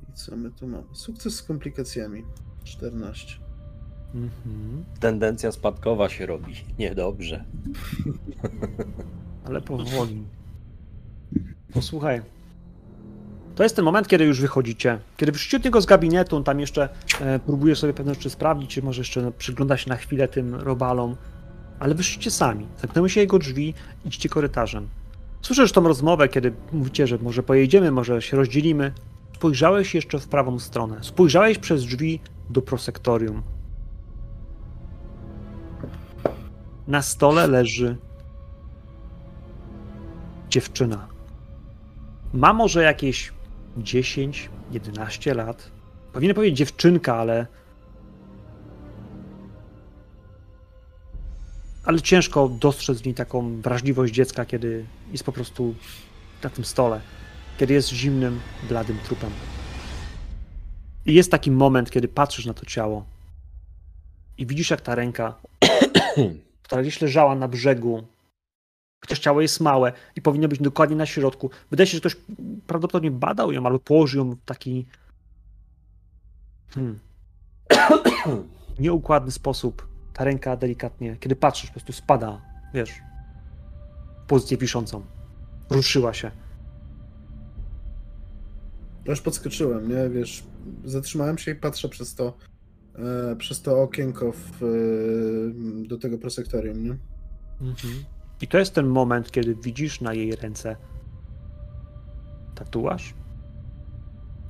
[0.08, 0.84] I co my tu mamy?
[0.92, 2.24] Sukces z komplikacjami.
[2.64, 3.38] 14.
[4.14, 4.84] Mhm.
[5.00, 6.54] Tendencja spadkowa się robi.
[6.78, 7.44] Niedobrze.
[9.44, 10.24] Ale powoli.
[11.72, 12.22] Posłuchaj.
[13.58, 14.98] To jest ten moment, kiedy już wychodzicie.
[15.16, 16.88] Kiedy wyszliście od niego z gabinetu, on tam jeszcze
[17.20, 20.54] e, próbuje sobie pewne rzeczy sprawdzić, czy może jeszcze no, przygląda się na chwilę tym
[20.54, 21.16] robalom.
[21.78, 22.66] Ale wyszliście sami.
[22.80, 24.88] Zamknęły się jego drzwi, idźcie korytarzem.
[25.42, 28.92] Słyszysz tą rozmowę, kiedy mówicie, że może pojedziemy, może się rozdzielimy.
[29.34, 30.98] Spojrzałeś jeszcze w prawą stronę.
[31.02, 33.42] Spojrzałeś przez drzwi do prosektorium.
[36.88, 37.96] Na stole leży
[40.50, 41.08] dziewczyna.
[42.32, 43.37] Ma może jakieś
[43.76, 45.70] 10, 11 lat.
[46.12, 47.46] Powinien powiedzieć dziewczynka, ale.
[51.84, 55.74] Ale ciężko dostrzec w niej taką wrażliwość dziecka, kiedy jest po prostu
[56.42, 57.00] na tym stole.
[57.58, 59.30] Kiedy jest zimnym, bladym trupem.
[61.06, 63.04] I jest taki moment, kiedy patrzysz na to ciało
[64.38, 65.34] i widzisz, jak ta ręka,
[66.62, 68.02] która gdzieś leżała na brzegu,
[69.00, 71.50] chociaż ciało jest małe i powinno być dokładnie na środku.
[71.70, 72.16] Wydaje się, że ktoś
[72.66, 74.86] prawdopodobnie badał ją albo położył ją w taki
[76.68, 76.98] hmm,
[78.78, 79.88] nieukładny sposób.
[80.12, 82.40] Ta ręka delikatnie, kiedy patrzysz, po prostu spada,
[82.74, 82.90] wiesz,
[84.24, 85.02] w pozycję wiszącą.
[85.70, 86.30] Ruszyła się.
[89.12, 90.08] Aż podskoczyłem, nie?
[90.08, 90.44] Wiesz,
[90.84, 92.36] zatrzymałem się i patrzę przez to,
[92.94, 96.96] e, przez to okienko w, e, do tego prosektorium, nie?
[97.60, 98.17] Mhm.
[98.40, 100.76] I to jest ten moment, kiedy widzisz na jej ręce
[102.54, 103.14] tatuaż,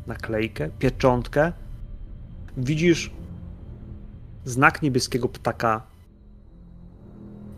[0.07, 1.53] naklejkę, pieczątkę.
[2.57, 3.11] Widzisz
[4.45, 5.82] znak niebieskiego ptaka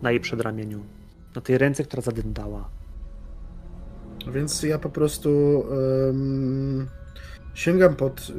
[0.01, 0.83] na jej przedramieniu.
[1.35, 2.69] Na tej ręce, która zadyndała.
[4.33, 5.29] Więc ja po prostu
[6.09, 6.87] em,
[7.53, 8.31] sięgam pod.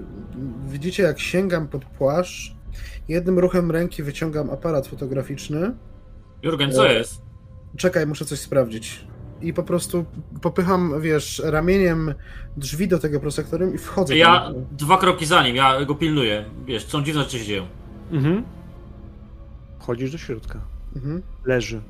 [0.68, 2.54] Widzicie, jak sięgam pod płaszcz.
[3.08, 5.74] Jednym ruchem ręki wyciągam aparat fotograficzny.
[6.42, 7.22] Jurgen, co E, jest?
[7.76, 9.04] Czekaj, muszę coś sprawdzić.
[9.40, 10.04] i po prostu
[10.42, 12.14] popycham, wiesz, ramieniem
[12.56, 14.54] drzwi do tego prosektorium i wchodzę Ja tam.
[14.72, 16.44] dwa kroki za nim, ja go pilnuję.
[16.66, 17.66] Wiesz, są dziwne rzeczy się dzieją.
[18.12, 18.44] Mhm.
[19.80, 20.60] Wchodzisz do środka.
[20.96, 21.22] Mhm.
[21.44, 21.80] Leży.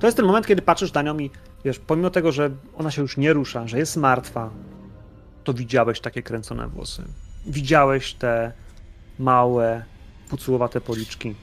[0.00, 1.30] To jest ten moment, kiedy patrzysz na nią i
[1.64, 4.50] wiesz, pomimo tego, że ona się już nie rusza, że jest martwa,
[5.44, 7.02] to widziałeś takie kręcone włosy.
[7.46, 8.52] Widziałeś te
[9.18, 9.84] małe,
[10.28, 11.34] pucułowate policzki.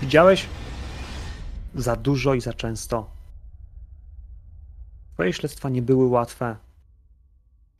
[0.00, 0.46] Widziałeś
[1.76, 3.10] za dużo i za często.
[5.14, 6.56] Twoje śledztwa nie były łatwe.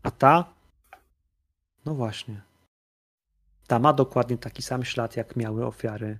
[0.02, 0.54] A ta?
[1.84, 2.42] No właśnie.
[3.66, 6.18] Ta ma dokładnie taki sam ślad, jak miały ofiary,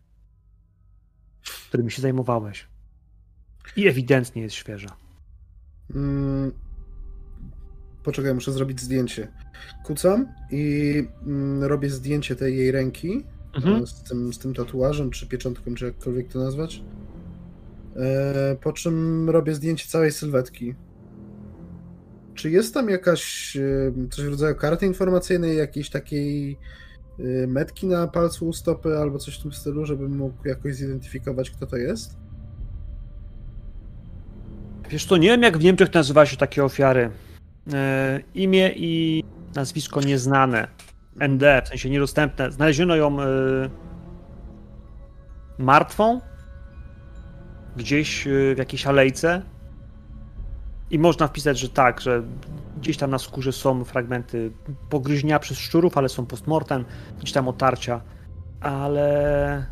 [1.69, 2.67] którymi się zajmowałeś.
[3.77, 4.97] I ewidentnie jest świeża.
[5.95, 6.53] Mm.
[8.03, 9.33] Poczekaj, muszę zrobić zdjęcie.
[9.85, 13.25] Kucam i mm, robię zdjęcie tej jej ręki
[13.57, 13.83] Mhm.
[13.83, 16.83] e, z, tym, z tym tatuażem, czy pieczątką, czy jakkolwiek to nazwać.
[17.99, 20.75] E, po czym robię zdjęcie całej sylwetki.
[22.35, 26.59] Czy jest tam jakaś e, coś w rodzaju karty informacyjnej, jakiejś takiej
[27.19, 31.51] e, metki na palcu u stopy albo coś w tym stylu, żebym mógł jakoś zidentyfikować,
[31.51, 32.17] kto to jest?
[34.91, 37.11] Wiesz co, nie wiem jak w Niemczech nazywa się takie ofiary.
[37.73, 39.25] E, imię i
[39.55, 40.69] nazwisko nieznane.
[41.29, 42.53] ND, w sensie niedostępne.
[42.53, 43.27] Znaleziono ją e,
[45.59, 46.21] martwą
[47.77, 49.43] gdzieś e, w jakiejś alejce
[50.91, 52.23] i można wpisać, że tak, że
[52.77, 54.53] gdzieś tam na skórze są fragmenty
[54.91, 56.85] pogryźnia przez szczurów, ale są postmortem,
[57.19, 58.01] gdzieś tam otarcia,
[58.61, 59.67] ale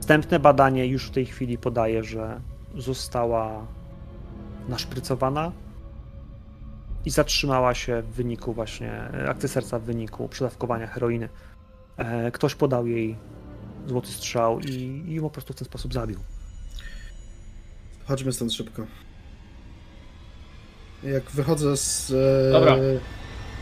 [0.00, 2.40] wstępne badanie już w tej chwili podaje, że
[2.74, 3.66] została
[4.68, 5.52] naszprycowana
[7.04, 11.28] i zatrzymała się w wyniku właśnie e, akcji serca w wyniku przedawkowania heroiny.
[11.96, 13.16] E, Ktoś podał jej
[13.86, 16.18] złoty strzał i, i ją po prostu w ten sposób zabił.
[18.10, 18.86] Chodźmy stąd szybko.
[21.02, 22.10] Jak wychodzę z.
[22.10, 22.76] e, Dobra.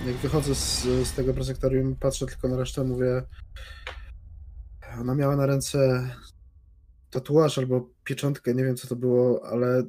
[0.06, 3.22] Jak wychodzę z, z tego prosektorium, patrzę tylko na resztę, mówię.
[5.00, 6.10] Ona miała na ręce
[7.10, 9.82] tatuaż albo pieczątkę, nie wiem co to było, ale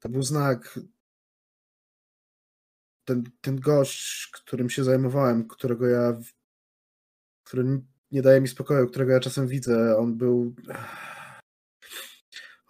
[0.00, 0.80] to był znak.
[3.04, 6.18] Ten, ten gość, którym się zajmowałem, którego ja.
[7.42, 10.54] który nie daje mi spokoju, którego ja czasem widzę, on był.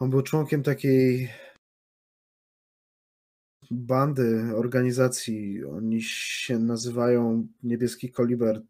[0.04, 1.30] On był członkiem takiej
[3.70, 5.64] bandy, organizacji.
[5.64, 8.62] Oni się nazywają Niebieski Koliber.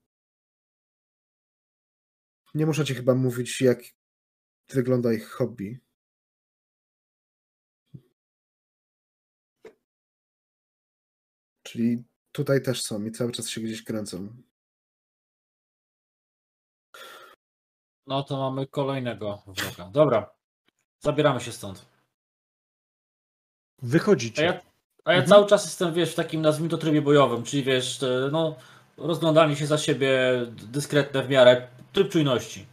[2.54, 3.82] Nie muszę ci chyba mówić, jak
[4.68, 5.80] wygląda ich hobby.
[11.62, 14.36] Czyli tutaj też są i cały czas się gdzieś kręcą.
[18.06, 19.90] No to mamy kolejnego wroga.
[19.90, 20.43] Dobra.
[21.04, 21.86] Zabieramy się stąd.
[23.82, 24.42] A Wychodzicie.
[24.44, 24.60] ja,
[25.04, 25.28] a ja Mhm.
[25.28, 28.56] cały czas jestem, wiesz, w takim nazwijmy to trybie bojowym, czyli wiesz, no,
[28.96, 30.18] rozglądanie się za siebie,
[30.50, 32.66] dyskretne w miarę, tryb czujności.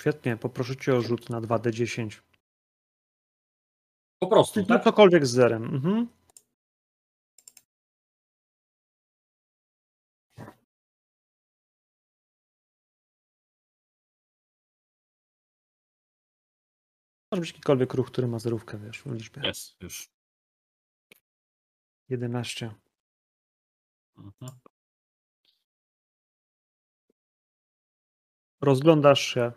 [0.00, 2.20] Świetnie, poproszę cię o rzut na 2D10.
[4.18, 4.84] Po prostu, tak?
[4.84, 5.64] cokolwiek z zerem.
[5.64, 6.08] Mhm.
[17.32, 19.42] Może być jakikolwiek ruch, który ma zerówkę, wiesz, w liczbie.
[19.44, 20.10] Jest, już.
[22.08, 22.74] 11.
[24.18, 24.52] Mhm.
[28.60, 29.52] Rozglądasz się.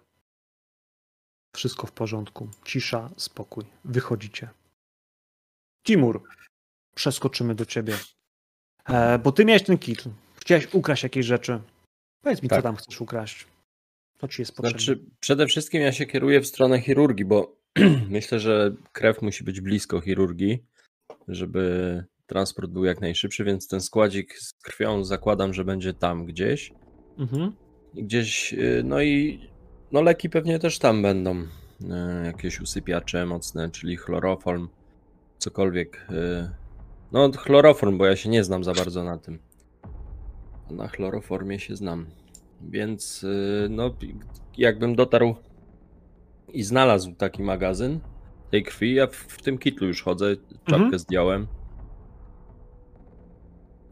[1.56, 2.50] Wszystko w porządku.
[2.66, 3.66] Cisza, spokój.
[3.86, 4.50] Wychodzicie.
[5.84, 6.24] Timur,
[6.96, 7.98] przeskoczymy do ciebie.
[8.86, 10.04] E, bo ty miałeś ten kit.
[10.36, 11.62] Chciałeś ukraść jakieś rzeczy.
[12.22, 12.64] Powiedz mi, co Tak.
[12.64, 13.48] tam chcesz ukraść.
[14.18, 14.80] Co ci jest potrzebne?
[14.80, 17.55] Znaczy, przede wszystkim ja się kieruję w stronę chirurgii, bo
[18.10, 20.64] myślę, że krew musi być blisko chirurgii,
[21.28, 26.74] żeby transport był jak najszybszy, więc ten składzik z krwią zakładam, że będzie tam gdzieś.
[27.18, 27.52] Mhm.
[27.94, 29.40] Gdzieś, y, no i
[29.92, 31.42] no leki pewnie też tam będą.
[31.42, 31.48] Y,
[32.26, 34.68] Jakieś usypiacze mocne, czyli chloroform,
[35.38, 36.08] cokolwiek.
[36.12, 36.50] y.
[37.12, 39.40] No chloroform, bo ja się nie znam za bardzo na tym.
[40.70, 42.06] Na chloroformie się znam.
[42.62, 43.26] Więc
[43.70, 43.96] no
[44.58, 45.36] jakbym dotarł
[46.54, 48.00] i znalazł taki magazyn
[48.52, 50.36] tej krwi, ja w, w tym kitlu już chodzę,
[50.66, 51.00] czapkę Mhm.
[51.00, 51.48] zdjąłem.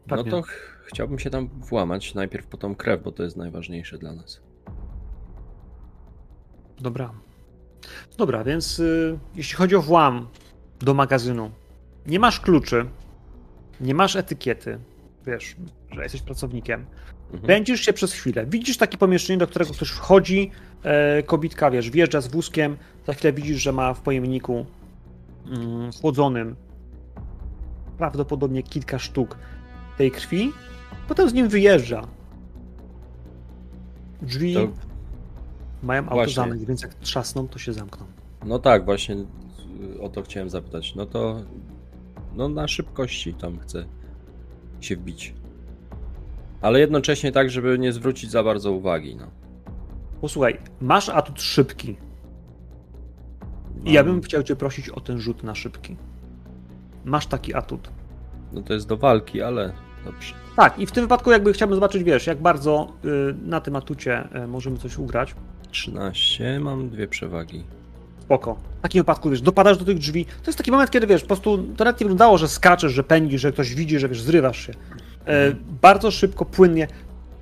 [0.07, 0.31] No Pewnie.
[0.31, 4.13] to ch- chciałbym się tam włamać najpierw po tą krew, bo to jest najważniejsze dla
[4.13, 4.41] nas.
[6.79, 7.13] Dobra.
[8.17, 10.27] Dobra, więc y, jeśli chodzi o włam
[10.79, 11.51] do magazynu,
[12.05, 12.85] nie masz kluczy,
[13.81, 14.79] nie masz etykiety,
[15.25, 15.55] wiesz,
[15.91, 16.85] że jesteś pracownikiem.
[17.33, 17.47] Mhm.
[17.47, 18.45] Pędzisz się przez chwilę.
[18.45, 20.51] Widzisz takie pomieszczenie, do którego ktoś wchodzi,
[20.83, 22.77] e, kobitka, wiesz, wjeżdża z wózkiem,
[23.07, 24.65] za chwilę widzisz, że ma w pojemniku
[25.47, 26.55] mm, chłodzonym
[27.97, 29.37] prawdopodobnie kilka sztuk
[29.97, 30.51] tej krwi,
[31.07, 32.07] potem z nim wyjeżdża.
[34.21, 34.67] Drzwi To,
[35.83, 36.21] mają właśnie.
[36.21, 38.05] autozamek, więc jak trzasną, to się zamkną.
[38.45, 40.95] no tak, właśnie y, o to chciałem zapytać.
[40.95, 41.41] No to
[42.35, 43.85] no na szybkości tam chcę
[44.81, 45.33] się wbić.
[46.63, 49.15] Ale jednocześnie tak, żeby nie zwrócić za bardzo uwagi.
[49.15, 49.27] No.
[50.21, 51.97] Posłuchaj, masz atut szybki.
[53.85, 55.97] I ja bym chciał cię prosić o ten rzut na szybki.
[57.05, 57.89] Masz taki atut.
[58.53, 59.73] no to jest do walki, ale
[60.05, 60.33] dobrze.
[60.55, 64.27] Tak, i w tym wypadku jakby chciałbym zobaczyć, wiesz, jak bardzo y, na tym atucie
[64.43, 65.35] y, możemy coś ugrać.
[65.71, 67.63] 13, mam dwie przewagi.
[68.19, 68.55] Spoko.
[68.79, 70.25] W takim wypadku, wiesz, dopadasz do tych drzwi.
[70.25, 73.03] To jest taki moment, kiedy wiesz, po prostu to nawet nie wyglądało, że skaczesz, że
[73.03, 74.73] pędzisz, że ktoś widzi, że wiesz, zrywasz się.
[75.27, 75.51] E,
[75.81, 76.87] bardzo szybko, płynnie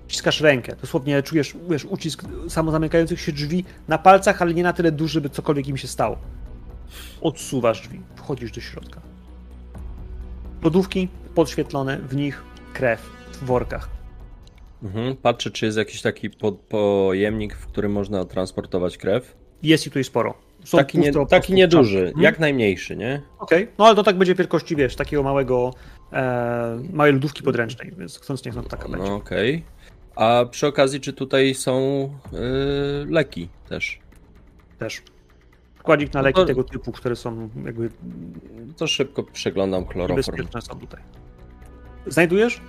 [0.07, 0.75] wciskasz rękę.
[0.82, 5.29] Dosłownie czujesz, wiesz, ucisk samozamykających się drzwi na palcach, ale nie na tyle duży, by
[5.29, 6.17] cokolwiek im się stało.
[7.21, 9.01] Odsuwasz drzwi, wchodzisz do środka.
[10.63, 13.01] Lodówki podświetlone, w nich krew
[13.34, 13.89] w workach.
[14.84, 15.15] Mhm.
[15.15, 19.36] Patrzę, czy jest jakiś taki po, pojemnik, w którym można transportować krew.
[19.63, 20.34] Jest ich tutaj sporo.
[20.63, 21.99] Są Taki, nie, taki nieduży.
[21.99, 22.21] Mhm.
[22.21, 23.21] jak najmniejszy, nie?
[23.39, 25.73] Okej, no ale to tak będzie wielkości, wiesz, takiego małego,
[26.14, 29.07] e, małej lodówki podręcznej, więc chcąc niech no to taka będzie.
[29.09, 29.64] No okej.
[30.16, 32.03] A przy okazji, czy tutaj są
[32.34, 33.99] y, leki też?
[34.80, 35.01] Też.
[35.80, 37.89] Składzik na No leki to- tego typu, które są jakby
[38.78, 40.16] To szybko przeglądam chloroform.
[40.38, 41.01] bezpieczne są tutaj.
[42.07, 42.62] Znajdujesz?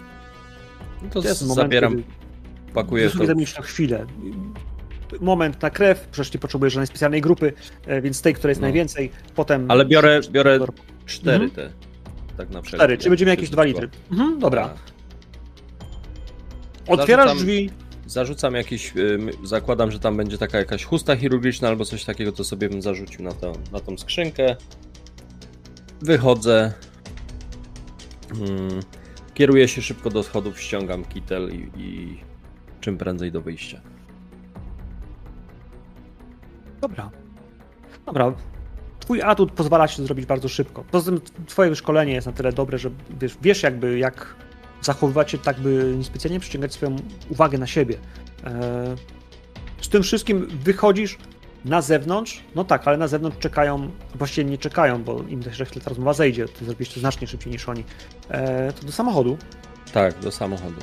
[1.02, 2.04] No to To jest moment, zabieram, kiedy
[2.74, 3.26] pakuję to.
[3.26, 4.06] zajmiesz na chwilę.
[5.20, 7.52] Moment na krew, przecież nie potrzebujesz żadnej specjalnej grupy,
[7.86, 8.64] e, więc tej, której jest No.
[8.66, 9.70] najwięcej, potem...
[9.70, 10.58] Ale biorę, biorę
[11.06, 11.50] cztery Mhm.
[11.50, 11.91] te.
[12.36, 12.80] Tak na przykład.
[12.80, 13.88] Cztery, czyli będziemy jakieś dwa litry.
[14.10, 14.68] Mhm, dobra.
[14.68, 14.78] Tak.
[16.88, 17.70] Otwierasz Zarzucam- drzwi,
[18.06, 22.44] Zarzucam jakiś, y, zakładam, że tam będzie taka jakaś chusta chirurgiczna albo coś takiego, to
[22.44, 24.56] sobie bym zarzucił na, to, na tą skrzynkę.
[26.00, 26.72] Wychodzę.
[28.34, 28.80] Mm,
[29.34, 32.18] Kieruję się szybko do schodów, ściągam kitel i, i
[32.80, 33.80] czym prędzej do wyjścia.
[36.80, 37.10] Dobra.
[38.06, 38.32] Dobra.
[39.02, 40.84] Twój atut pozwala ci to zrobić bardzo szybko.
[40.90, 42.90] Poza tym twoje wyszkolenie jest na tyle dobre, że
[43.20, 44.34] wiesz, wiesz jakby jak
[44.82, 46.96] zachowywać się tak, by niespecjalnie przyciągać swoją
[47.30, 47.94] uwagę na siebie.
[48.44, 48.52] Eee,
[49.80, 51.18] z tym wszystkim wychodzisz
[51.64, 55.80] na zewnątrz, no tak, ale na zewnątrz czekają, właściwie nie czekają, bo im też chwilę
[55.84, 57.84] ta rozmowa zejdzie, ty zrobisz to znacznie szybciej niż oni.
[58.30, 59.38] Eee, to do samochodu.
[59.92, 60.80] Tak, do samochodu.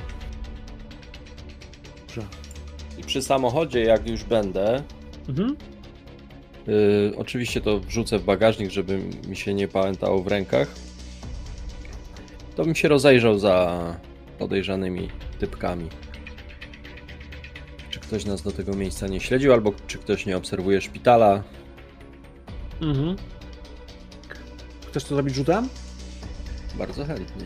[2.07, 2.21] Dobrze.
[2.97, 4.83] I przy samochodzie, jak już będę,
[5.29, 5.55] Mhm.
[6.69, 10.67] Y, oczywiście to wrzucę w bagażnik, żeby mi się nie pamiętało w rękach.
[12.55, 13.95] To bym się rozejrzał za
[14.39, 15.09] podejrzanymi
[15.39, 15.89] typkami.
[17.89, 21.43] Czy ktoś nas do tego miejsca nie śledził, albo czy ktoś nie obserwuje szpitala.
[22.81, 23.15] Mhm.
[24.87, 25.69] Chcesz to zrobić rzutem?
[26.77, 27.45] Bardzo chętnie.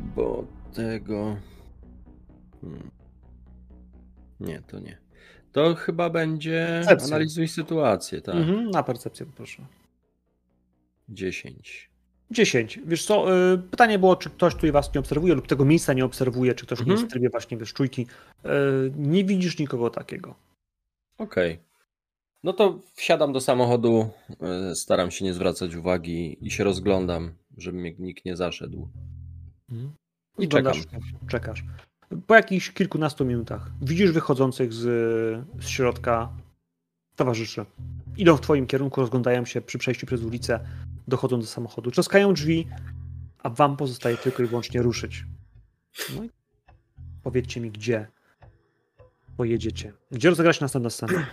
[0.00, 0.44] Bo
[0.74, 1.36] tego.
[2.60, 2.90] Hmm.
[4.40, 5.09] Nie, to nie.
[5.52, 6.66] To chyba będzie.
[6.68, 7.06] Percepcja.
[7.06, 8.34] Analizuj sytuację, tak.
[8.34, 8.70] Mhm.
[8.70, 9.62] Na percepcję poproszę.
[11.08, 11.90] 10.
[12.30, 12.78] 10.
[12.86, 16.04] Wiesz co, y, pytanie było, czy ktoś tutaj was nie obserwuje lub tego miejsca nie
[16.04, 16.98] obserwuje, czy ktoś nie Mhm.
[16.98, 18.06] jest w trybie właśnie wiesz, czujki.
[18.44, 18.48] Y,
[18.96, 20.34] Nie widzisz nikogo takiego.
[21.18, 21.58] Okej.
[22.44, 27.78] No to wsiadam do samochodu, e, staram się nie zwracać uwagi i się rozglądam, żeby
[27.78, 28.88] mnie nikt nie zaszedł.
[29.70, 29.92] Mhm.
[30.38, 30.78] I Oglądasz,
[31.28, 31.64] Czekasz.
[32.26, 34.80] Po jakichś kilkunastu minutach widzisz wychodzących z,
[35.60, 36.28] z środka
[37.16, 37.66] towarzyszy.
[38.16, 40.60] Idą w twoim kierunku, rozglądają się przy przejściu przez ulicę,
[41.08, 41.90] dochodzą do samochodu.
[41.90, 42.66] Trzaskają drzwi,
[43.42, 45.24] a wam pozostaje tylko i wyłącznie ruszyć.
[46.16, 46.30] No i
[47.22, 48.06] powiedzcie mi, gdzie
[49.36, 49.92] pojedziecie.
[50.10, 51.26] Gdzie rozegra się następna scena?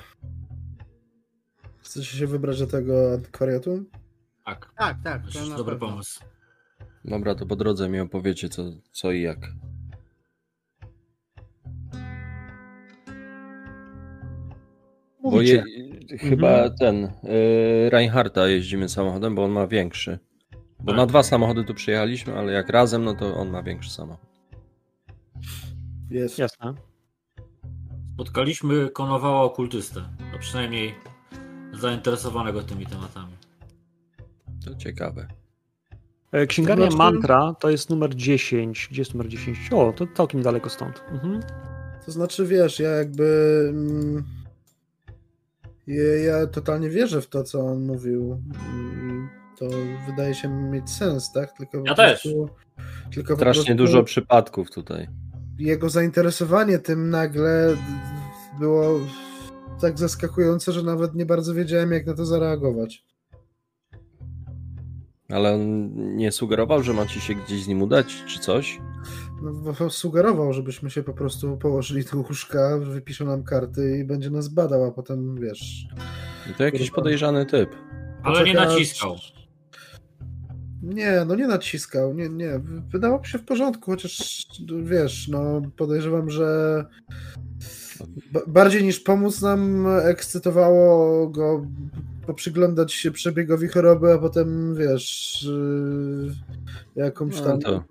[1.80, 3.84] Chcecie się wybrać do tego antykwariatu?
[4.46, 5.90] Tak, Tak, tak, to to dobry pewno.
[5.90, 6.20] pomysł.
[7.06, 9.38] Dobra, to po drodze mi opowiecie co, co i jak.
[15.32, 15.64] Mówicie.
[16.10, 17.10] je, chyba ten y,
[17.90, 20.20] Reinharta jeździmy samochodem, bo on ma większy.
[20.80, 20.98] Bo Tak.
[20.98, 24.30] na dwa samochody tu przyjechaliśmy, ale jak razem, no to on ma większy samochód.
[26.10, 26.40] Jest.
[26.40, 26.74] Jasne.
[28.14, 30.02] Spotkaliśmy konowała okultystę.
[30.34, 30.94] No przynajmniej
[31.74, 33.32] zainteresowanego tymi tematami.
[34.66, 35.28] To ciekawe.
[36.32, 38.88] E, Księgarnia To Mantra to jest numer 10.
[38.92, 39.58] Gdzie jest numer 10?
[39.74, 41.04] O, to całkiem daleko stąd.
[41.12, 41.42] Mhm.
[42.06, 43.74] To znaczy, wiesz, ja jakby.
[45.88, 48.42] Ja, totalnie wierzę w to, co on mówił.
[48.54, 49.66] I to
[50.10, 51.52] wydaje się mieć sens, tak?
[51.58, 52.22] Tylko Ja też.
[52.24, 52.50] prostu-
[53.14, 55.08] Tylko po Strasznie prostu dużo przypadków tutaj.
[55.60, 57.76] Jego zainteresowanie tym nagle
[58.60, 59.00] było
[59.82, 63.06] tak zaskakujące, że nawet nie bardzo wiedziałem, jak na to zareagować.
[65.30, 68.80] Ale on nie sugerował, że macie się gdzieś z nim udać, czy coś?
[69.42, 74.30] No, bo sugerował, żebyśmy się po prostu położyli do łóżka, wypiszą nam karty i będzie
[74.30, 75.88] nas badał, a potem wiesz.
[76.52, 77.70] I to jakiś podejrzany typ.
[78.24, 79.16] Ale nie naciskał.
[80.84, 82.60] Nie, no nie naciskał, nie, nie.
[82.90, 84.46] Wydawało mi się w porządku, chociaż
[84.84, 86.86] wiesz, no podejrzewam, że
[88.32, 91.66] ba- bardziej niż pomóc nam ekscytowało go
[92.28, 95.44] poprzyglądać się przebiegowi choroby, a potem wiesz,
[96.96, 97.84] yy, jakąś No tam to-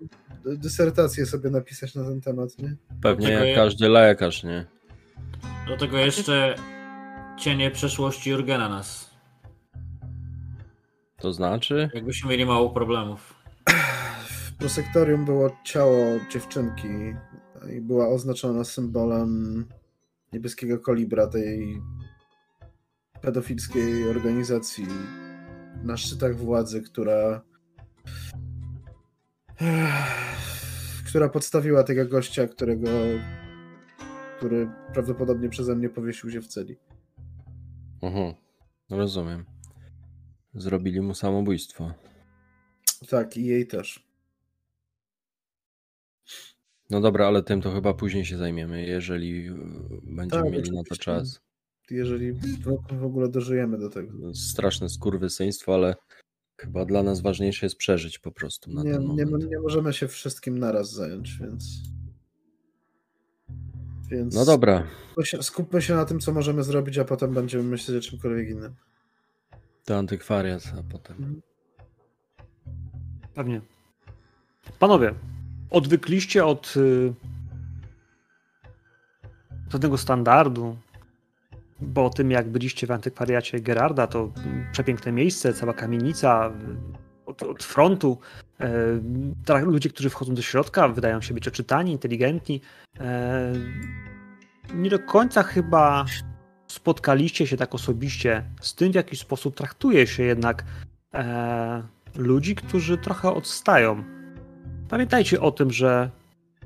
[0.45, 2.75] dysertację sobie napisać na ten temat, nie?
[3.01, 4.65] Pewnie jak ja- każdy lekarz, nie?
[5.67, 6.55] Do tego jeszcze
[7.39, 9.09] cienie przeszłości Jurgena nas.
[11.21, 11.89] To znaczy?
[11.93, 13.33] Jakbyśmy mieli mało problemów.
[14.29, 16.87] W prosektorium było ciało dziewczynki
[17.77, 19.65] i była oznaczona symbolem
[20.33, 21.81] niebieskiego kolibra tej
[23.21, 24.87] pedofilskiej organizacji
[25.83, 27.41] na szczytach władzy, która
[31.09, 32.87] która podstawiła tego gościa, którego
[34.37, 36.77] który prawdopodobnie przeze mnie powiesił się w celi.
[38.01, 38.33] Mhm.
[38.89, 39.45] Rozumiem.
[40.53, 41.93] Zrobili mu samobójstwo.
[43.09, 44.07] Tak, i jej też.
[46.89, 49.49] No dobra, ale tym to chyba później się zajmiemy, jeżeli
[50.03, 51.46] będziemy Tak, mieli na to czas.
[51.91, 52.33] Jeżeli
[52.91, 54.33] w ogóle dożyjemy do tego.
[54.33, 55.95] Straszne skurwysyństwo, ale
[56.57, 59.49] chyba dla nas ważniejsze jest przeżyć po prostu na Nie, ten nie, moment.
[59.51, 61.65] nie możemy się wszystkim naraz zająć, więc.
[64.11, 67.63] Więc No dobra, skupmy się, skupmy się na tym, co możemy zrobić, a potem będziemy
[67.63, 68.75] myśleć o czymkolwiek innym.
[69.85, 71.41] to antykwariat, a potem...
[73.33, 73.61] Pewnie.
[74.79, 75.13] Panowie,
[75.69, 77.13] odwykliście od y,
[79.71, 80.77] pewnego standardu,
[81.79, 84.31] bo o tym jak byliście w antykwariacie Gerarda, to
[84.71, 86.51] przepiękne miejsce, cała kamienica,
[87.25, 88.17] od, od frontu.
[88.59, 88.69] E,
[89.45, 92.61] tak, ludzie, którzy wchodzą do środka, wydają się być oczytani, inteligentni.
[92.99, 93.53] E,
[94.73, 96.05] nie do końca chyba
[96.67, 100.63] spotkaliście się tak osobiście z tym, w jaki sposób traktuje się jednak
[101.13, 101.83] e,
[102.15, 104.03] ludzi, którzy trochę odstają.
[104.89, 106.09] Pamiętajcie o tym, że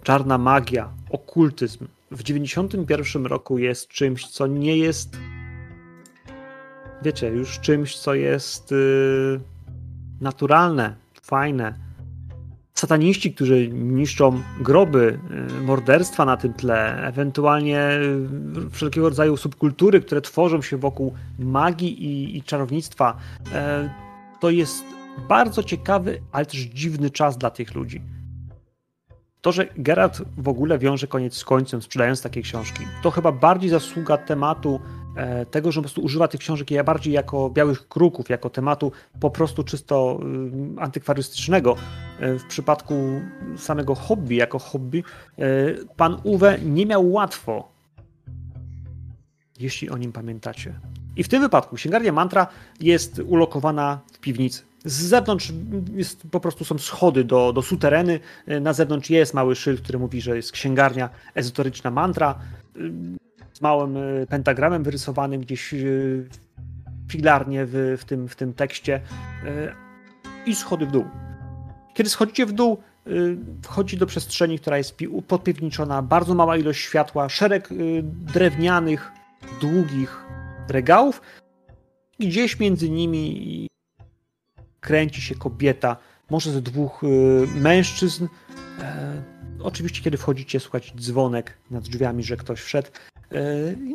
[0.04, 5.18] czarna magia, okultyzm w 91 roku jest czymś, co nie jest.
[7.04, 9.40] Wiecie, już czymś, co jest yy,
[10.22, 11.74] naturalne, fajne.
[12.74, 15.20] Sataniści, którzy niszczą groby,
[15.58, 17.90] yy, morderstwa na tym tle, ewentualnie
[18.56, 23.52] yy, wszelkiego rodzaju subkultury, które tworzą się wokół magii i, i czarownictwa, yy,
[24.40, 24.84] to jest
[25.30, 28.02] bardzo ciekawy, ale też dziwny czas dla tych ludzi.
[29.42, 33.70] To, że Geralt w ogóle wiąże koniec z końcem, sprzedając takie książki, to chyba bardziej
[33.70, 34.80] zasługa tematu
[35.16, 38.92] e, tego, że po prostu używa tych książek ja bardziej jako białych kruków, jako tematu
[39.20, 40.20] po prostu czysto
[40.78, 41.76] y, antykwarystycznego.
[42.20, 43.22] E, w przypadku
[43.58, 45.04] samego hobby, jako hobby,
[45.38, 45.44] e,
[45.98, 47.72] pan Uwe nie miał łatwo,
[49.60, 50.74] jeśli o nim pamiętacie.
[51.16, 52.48] I w tym wypadku księgarnia Mantra
[52.80, 54.71] jest ulokowana w piwnicy.
[54.86, 55.54] Z zewnątrz
[55.94, 58.20] jest, po prostu są schody do, do sutereny.
[58.62, 62.40] Na zewnątrz jest mały szyld, który mówi, że jest księgarnia ezoteryczna mantra
[63.54, 66.30] z małym y, pentagramem wyrysowanym gdzieś y,
[67.08, 69.02] filarnie w, w, tym, w tym tekście
[69.46, 69.72] y,
[70.46, 71.06] i schody w dół.
[71.94, 72.78] Kiedy schodzicie w dół,
[73.64, 77.70] wchodzi do przestrzeni, która jest pi- podpiwniczona, bardzo mała ilość światła, szereg
[78.04, 79.12] drewnianych,
[79.62, 80.26] długich
[80.70, 81.22] regałów
[82.20, 83.68] gdzieś między nimi
[84.82, 85.98] kręci się kobieta,
[86.30, 87.08] może ze dwóch y,
[87.56, 88.28] mężczyzn.
[88.80, 89.22] E,
[89.64, 92.88] oczywiście, kiedy wchodzicie, słuchać dzwonek nad drzwiami, że ktoś wszedł.
[93.32, 93.42] E,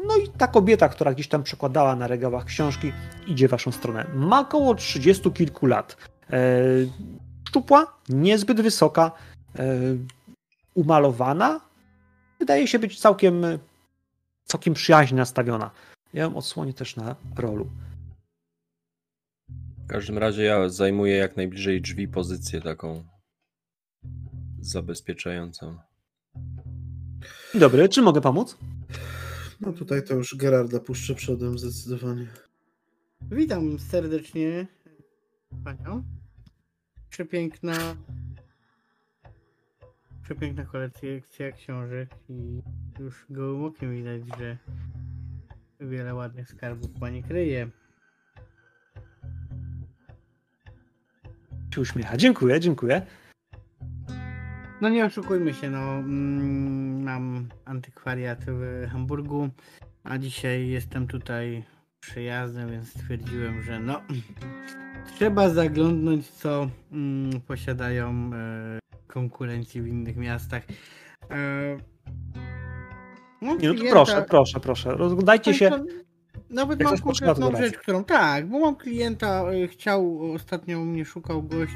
[0.07, 2.93] no i ta kobieta, która gdzieś tam przekładała na regałach książki,
[3.27, 4.07] idzie w waszą stronę.
[4.15, 5.97] Ma około 30 kilku lat.
[6.31, 6.39] E,
[7.49, 9.13] szczupła, niezbyt wysoka,
[10.75, 11.61] umalowana.
[12.39, 13.43] Wydaje się być całkiem,
[14.45, 15.71] całkiem przyjaźnie nastawiona.
[16.15, 17.67] Ja ją odsłonię też na rolu.
[19.87, 23.05] W każdym razie ja zajmuję jak najbliżej drzwi pozycję taką
[24.61, 25.79] zabezpieczającą.
[27.53, 28.59] Dzień dobry, czy mogę pomóc?
[29.61, 32.27] No tutaj to już Gerarda puszczę przodem zdecydowanie.
[33.31, 34.67] Witam serdecznie
[35.65, 36.05] panią.
[37.11, 37.97] Przepiękna
[40.23, 42.63] przepiękna kolekcja książek i
[42.99, 44.59] już gołym okiem widać, że
[45.81, 47.71] wiele ładnych skarbów pani kryje.
[51.77, 52.17] Się uśmiecha.
[52.17, 53.03] Dziękuję, dziękuję.
[54.81, 59.49] No nie oszukujmy się, no mm, mam antykwariat w Hamburgu,
[60.05, 61.65] a dzisiaj jestem tutaj
[62.01, 64.03] przyjazdem, więc stwierdziłem, że no
[65.17, 70.63] trzeba zaglądnąć co mm, posiadają e, konkurenci w innych miastach.
[71.31, 71.77] E,
[73.43, 74.97] no, Nie, no to proszę, proszę, proszę.
[74.97, 75.71] Rozglądajcie się.
[76.51, 81.43] Nawet Jak mam konkretną rzecz, którą tak, bo mam klienta, y, chciał, ostatnio mnie szukał
[81.43, 81.73] gość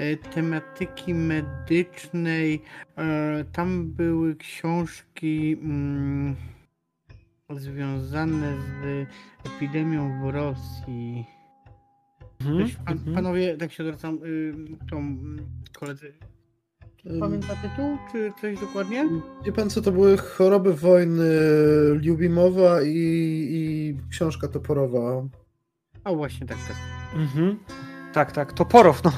[0.00, 2.54] y, tematyki medycznej.
[2.54, 6.36] y, Tam były książki mm,
[7.50, 9.06] związane z
[9.46, 11.26] epidemią w Rosji.
[12.40, 13.14] Mhm, pan, mhm.
[13.14, 14.54] panowie, tak się zwracam, y,
[14.90, 15.16] tą
[15.72, 16.14] koledzy.
[17.20, 19.08] Pamięta tytuł, czy coś dokładnie?
[19.46, 21.24] Wie pan co, to były choroby wojny
[22.06, 22.88] Lubimowa i,
[23.50, 25.22] i książka toporowa.
[26.04, 26.76] A właśnie, tak, tak.
[27.16, 27.58] Mhm.
[28.12, 28.52] Tak, tak.
[28.52, 29.12] Toporow, no.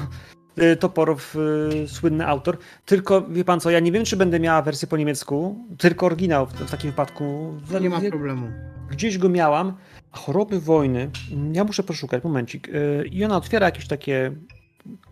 [0.63, 1.35] Y, Toporow,
[1.83, 2.57] y, słynny autor.
[2.85, 6.45] Tylko wie pan co, ja nie wiem, czy będę miała wersję po niemiecku, tylko oryginał
[6.45, 7.53] w, w takim wypadku.
[7.81, 8.47] Nie ma Gdzie- problemu.
[8.89, 9.73] Gdzieś go miałam.
[10.11, 12.69] A choroby wojny, mm, ja muszę poszukać, momencik.
[12.69, 14.31] Y, I ona otwiera jakieś takie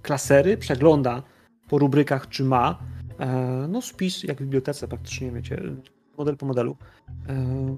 [0.02, 1.24] klasery, przegląda
[1.70, 2.80] po rubrykach, czy ma.
[3.20, 5.62] E, No spis, jak w bibliotece praktycznie, wiecie,
[6.18, 6.78] model po modelu.
[7.30, 7.76] E,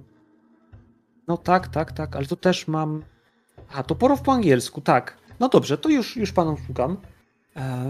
[1.27, 3.03] No tak, tak, tak, ale to też mam...
[3.73, 5.17] A, to porow po angielsku, tak.
[5.39, 6.97] No dobrze, to już, już panom szukam.
[7.55, 7.85] E,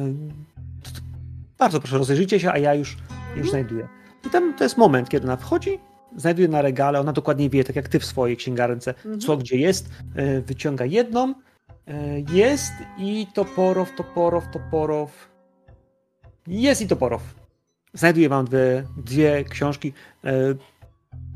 [1.58, 2.98] Bardzo proszę, rozejrzyjcie się, a ja już,
[3.36, 3.88] już znajduję.
[4.28, 5.80] I tam to jest moment, kiedy ona wchodzi,
[6.16, 9.90] znajduje na regale, ona dokładnie wie, tak jak ty w swojej księgarence, co gdzie jest,
[10.46, 11.34] wyciąga jedną,
[12.34, 15.30] jest i toporow, toporow, toporow,
[16.48, 17.36] jest i toporow.
[17.94, 19.94] Znajduje wam dwie, dwie książki,
[20.24, 20.34] e,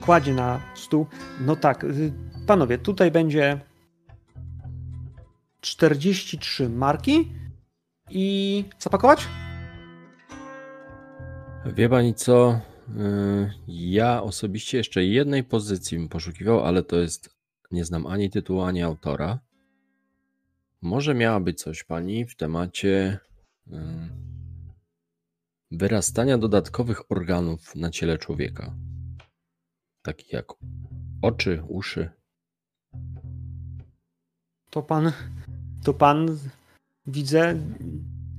[0.01, 1.07] kładzie na stół.
[1.41, 2.13] No tak, y,
[2.47, 3.59] panowie, tutaj będzie
[5.61, 7.31] 43 marki
[8.09, 9.27] i zapakować?
[11.65, 12.59] Wie pani co?
[12.97, 17.41] Yy, Ja osobiście jeszcze jednej pozycji bym poszukiwał, ale to jest.
[17.71, 19.39] Nie znam ani tytułu, ani autora.
[20.81, 23.19] Może miała być coś pani w temacie
[25.71, 28.73] wyrastania dodatkowych organów na ciele człowieka.
[30.01, 30.45] Takich jak
[31.21, 32.09] oczy, uszy.
[34.69, 35.11] To pan,
[35.83, 36.37] to pan
[37.07, 37.55] widzę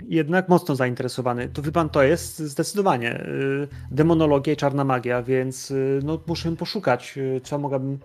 [0.09, 1.49] jednak mocno zainteresowany.
[1.49, 6.57] To wie pan, to jest zdecydowanie y, demonologia i czarna magia, więc y, no, muszę
[6.57, 7.99] poszukać, y, co mogłabym,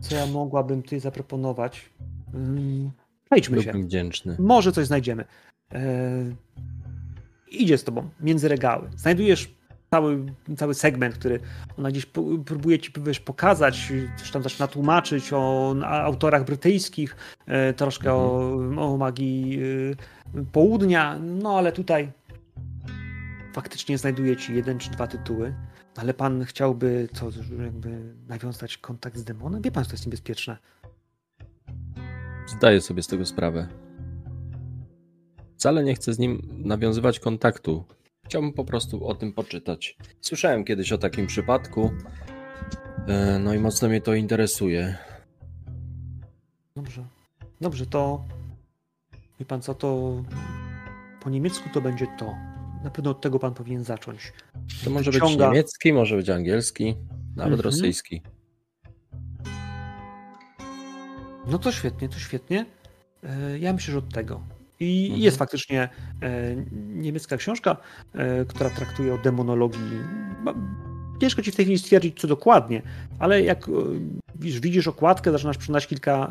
[0.00, 1.90] co ja mogłabym tutaj zaproponować.
[2.34, 2.90] Ym,
[3.24, 3.64] Przejdźmy się.
[3.64, 4.36] Byłbym wdzięczny.
[4.38, 5.24] Może coś znajdziemy.
[7.62, 8.90] Idzie z tobą między regały.
[8.96, 9.54] Znajdujesz
[9.90, 10.26] cały,
[10.56, 11.40] cały segment, który
[11.78, 12.06] ona gdzieś
[12.44, 18.96] próbuje ci wiesz, pokazać, coś tam zaczyna tłumaczyć o autorach brytyjskich, e, troszkę o, o
[18.96, 19.60] magii
[20.34, 22.12] e, południa, no ale tutaj
[23.54, 25.54] faktycznie znajduje ci jeden czy dwa tytuły.
[25.96, 27.30] Ale pan chciałby co,
[27.64, 29.62] jakby nawiązać kontakt z demonem?
[29.62, 30.56] Wie pan, że to jest niebezpieczne.
[32.46, 33.83] Zdaję sobie z tego sprawę.
[35.64, 37.84] Wcale nie chcę z nim nawiązywać kontaktu.
[38.24, 39.96] Chciałbym po prostu o tym poczytać.
[40.20, 41.90] Słyszałem kiedyś o takim przypadku.
[43.08, 44.96] e, No i mocno mnie to interesuje.
[46.76, 47.04] Dobrze.
[47.60, 48.24] Dobrze, to.
[49.40, 50.22] Wie pan co, to.
[51.20, 52.34] Po niemiecku to będzie to.
[52.84, 54.32] Na pewno od tego pan powinien zacząć.
[54.84, 56.94] To może być niemiecki, może być angielski,
[57.36, 57.60] nawet Mhm.
[57.60, 58.22] rosyjski.
[61.46, 62.66] No to świetnie, to świetnie.
[63.22, 64.40] E, Ja myślę, że od tego.
[64.80, 65.22] I Mhm.
[65.22, 65.88] jest faktycznie
[66.22, 66.56] e,
[66.94, 67.76] niemiecka książka,
[68.14, 69.98] e, która traktuje o demonologii.
[71.20, 72.82] Ciężko ci w tej chwili stwierdzić, co dokładnie,
[73.18, 73.72] ale jak e,
[74.34, 76.30] widzisz, widzisz okładkę, zaczynasz przeczytać kilka,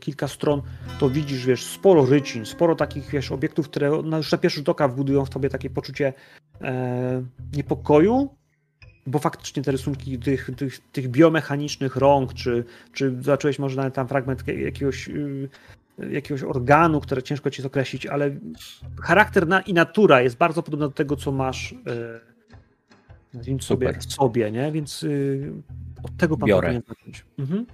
[0.00, 0.62] kilka stron,
[0.98, 4.68] to widzisz, wiesz, sporo rycin, sporo takich, wiesz, obiektów, które na, już na pierwszy rzut
[4.68, 6.12] oka wbudują w tobie takie poczucie
[7.52, 8.30] niepokoju,
[9.06, 14.08] bo faktycznie te rysunki tych, tych, tych biomechanicznych rąk, czy, czy zobaczyłeś może nawet tam
[14.08, 15.10] fragment jakiegoś,
[15.98, 18.30] jakiegoś organu, które ciężko ci jest określić, ale
[19.02, 21.76] charakter na, i natura jest bardzo podobna do tego, co masz y,
[23.34, 24.72] nazwijmy sobie w sobie, nie?
[24.72, 25.52] Więc y,
[26.02, 26.68] od tego pan Biorę.
[26.68, 27.24] powinien zacząć.
[27.38, 27.66] Mhm.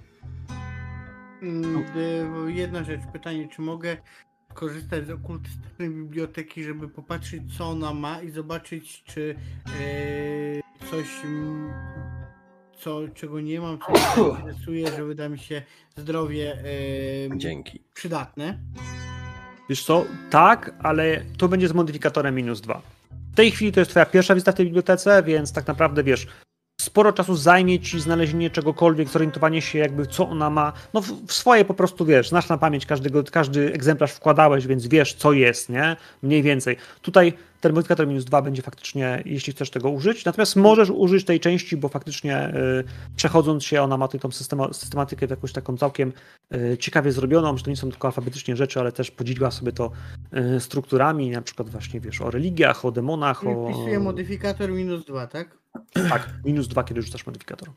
[1.41, 1.83] Mm,
[2.47, 3.97] y, Jedna rzecz, pytanie, czy mogę
[4.53, 9.35] korzystać z okultystycznej biblioteki, żeby popatrzeć, co ona ma i zobaczyć, czy
[9.65, 11.73] e, coś, mm,
[12.79, 13.91] co, czego nie mam, co
[14.23, 15.61] mnie interesuje, że wyda mi się
[15.97, 16.57] zdrowie
[17.33, 17.79] e, Dzięki.
[17.93, 18.59] przydatne.
[19.69, 22.81] Wiesz co, tak, ale to będzie z modyfikatorem minus dwa.
[23.33, 26.27] W tej chwili to jest twoja pierwsza wizyta w tej bibliotece, więc tak naprawdę wiesz,
[26.81, 31.33] sporo czasu zajmie ci znalezienie czegokolwiek, zorientowanie się jakby co ona ma, no w, w
[31.33, 35.69] swoje po prostu wiesz, znasz na pamięć każdego, każdy egzemplarz wkładałeś, więc wiesz co jest,
[35.69, 35.95] nie?
[36.23, 36.77] Mniej więcej.
[37.01, 37.33] Tutaj
[37.63, 41.77] ten modyfikator minus 2 będzie faktycznie, jeśli chcesz tego użyć, natomiast możesz użyć tej części,
[41.77, 42.83] bo faktycznie y,
[43.15, 46.13] przechodząc się, ona ma tą systema, systematykę jakąś taką całkiem
[46.53, 49.91] y, ciekawie zrobioną, że to nie są tylko alfabetycznie rzeczy, ale też podzieliła sobie to
[50.55, 53.69] y, strukturami, na przykład właśnie wiesz o religiach, o demonach, o...
[53.69, 55.57] Wpisuję modyfikator minus 2, tak?
[56.09, 57.69] Tak, minus 2, kiedy rzucasz modyfikator.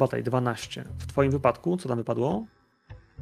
[0.00, 0.84] Bataj 12.
[0.98, 2.46] W twoim wypadku, co tam wypadło?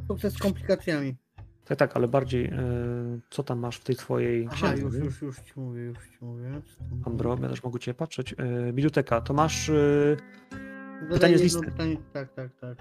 [0.09, 1.17] Sukces z komplikacjami.
[1.65, 2.61] Tak, tak, ale bardziej e,
[3.31, 4.99] co tam masz w tej twojej Aha, księdze?
[4.99, 6.61] już, już, już ci mówię, już ci mówię.
[6.79, 8.35] Tam Ambro, ja też mogę cię patrzeć.
[8.39, 9.67] E, biblioteka, to masz...
[9.67, 11.67] Zadaję pytanie z listy.
[11.67, 12.77] Pytanie, tak, tak, tak.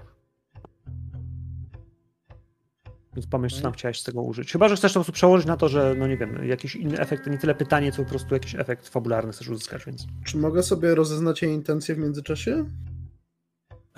[3.16, 3.78] więc pomyśl, co tam Okej.
[3.78, 4.52] chciałeś z tego użyć.
[4.52, 6.98] Chyba, że chcesz to po prostu przełożyć na to, że, no nie wiem, jakiś inny
[6.98, 10.06] efekt, to nie tyle pytanie, co po prostu jakiś efekt fabularny chcesz uzyskać, więc...
[10.24, 12.64] Czy mogę sobie rozeznać jej intencje w międzyczasie?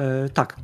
[0.00, 0.56] E, tak,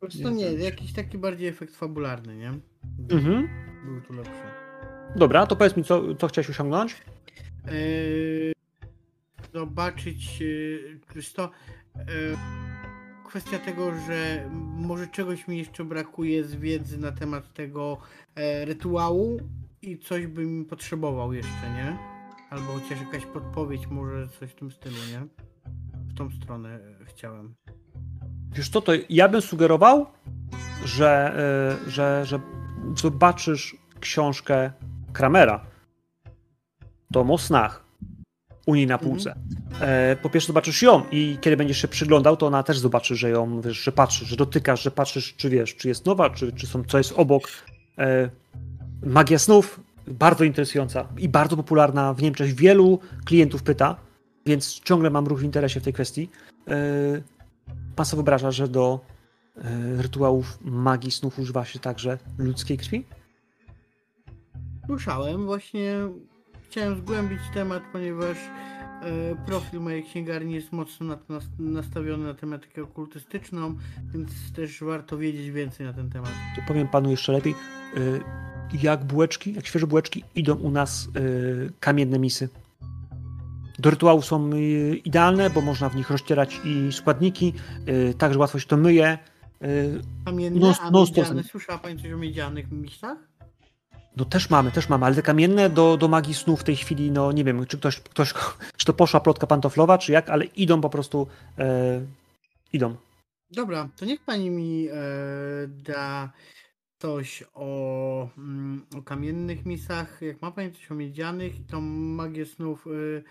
[0.00, 2.52] Po prostu nie, jakiś taki bardziej efekt fabularny, nie?
[3.10, 3.48] Mhm.
[3.84, 4.42] Był tu lepszy.
[5.16, 6.96] Dobra, to powiedz mi, co, co chciałeś osiągnąć?
[7.66, 8.52] Eee,
[9.54, 10.42] zobaczyć,
[11.14, 11.50] wiesz to
[11.94, 12.36] eee,
[13.26, 17.98] kwestia tego, że może czegoś mi jeszcze brakuje z wiedzy na temat tego
[18.34, 19.40] e, rytuału
[19.82, 22.17] i coś bym potrzebował jeszcze, nie?
[22.50, 25.26] Albo chociaż jakaś podpowiedź, może coś w tym stylu, nie?
[26.08, 26.68] W tą stronę
[27.00, 27.54] e, chciałem.
[28.52, 30.06] Wiesz co, to ja bym sugerował,
[30.84, 31.34] że,
[31.86, 32.40] y, że, że
[32.96, 34.72] zobaczysz książkę
[35.12, 35.64] Kramera.
[37.12, 37.84] Tom o snach.
[38.66, 39.34] U niej na półce.
[39.80, 43.30] E, Po pierwsze zobaczysz ją i kiedy będziesz się przyglądał, to ona też zobaczy, że
[43.30, 46.66] ją, wiesz, że patrzysz, że dotykasz, że patrzysz, czy wiesz, czy jest nowa, czy, czy
[46.66, 47.48] są, co jest obok.
[47.98, 48.30] E,
[49.02, 49.80] Magia snów,
[50.10, 52.54] bardzo interesująca i bardzo popularna w Niemczech.
[52.54, 53.96] Wielu klientów pyta,
[54.46, 56.30] więc ciągle mam ruch w interesie w tej kwestii.
[56.68, 57.38] E,
[57.96, 59.00] Pan sobie wyobraża, że do
[59.56, 59.62] e,
[60.02, 63.04] rytuałów magii snów używa się także ludzkiej krwi?
[64.86, 65.94] Słyszałem, właśnie
[66.68, 71.18] chciałem zgłębić temat, ponieważ e, profil mojej księgarni jest mocno
[71.58, 73.76] nastawiony na tematykę okultystyczną,
[74.12, 76.30] więc też warto wiedzieć więcej na ten temat.
[76.68, 77.54] Powiem panu jeszcze lepiej,
[78.82, 82.48] jak bułeczki, jak świeże bułeczki idą u nas y, kamienne misy.
[83.78, 87.52] Do rytuału są y, idealne, bo można w nich rozcierać i składniki,
[87.88, 89.18] y, także łatwo się to myje.
[89.62, 93.18] Y, Kamienne, No, a no, miedziane, słyszała Pani coś o miedzianych misach?
[94.16, 97.10] No też mamy, też mamy, ale te kamienne do, do magii snu w tej chwili,
[97.10, 98.34] no nie wiem, czy ktoś, ktoś,
[98.76, 101.26] czy to poszła plotka pantoflowa, czy jak, ale idą po prostu,
[101.58, 102.00] e,
[102.72, 102.96] idą.
[103.50, 104.92] Dobra, to niech Pani mi e,
[105.68, 106.32] da
[106.98, 112.86] coś o, mm, o kamiennych misach, jak ma Pani coś o miedzianych, tą magię snów
[112.86, 113.22] e,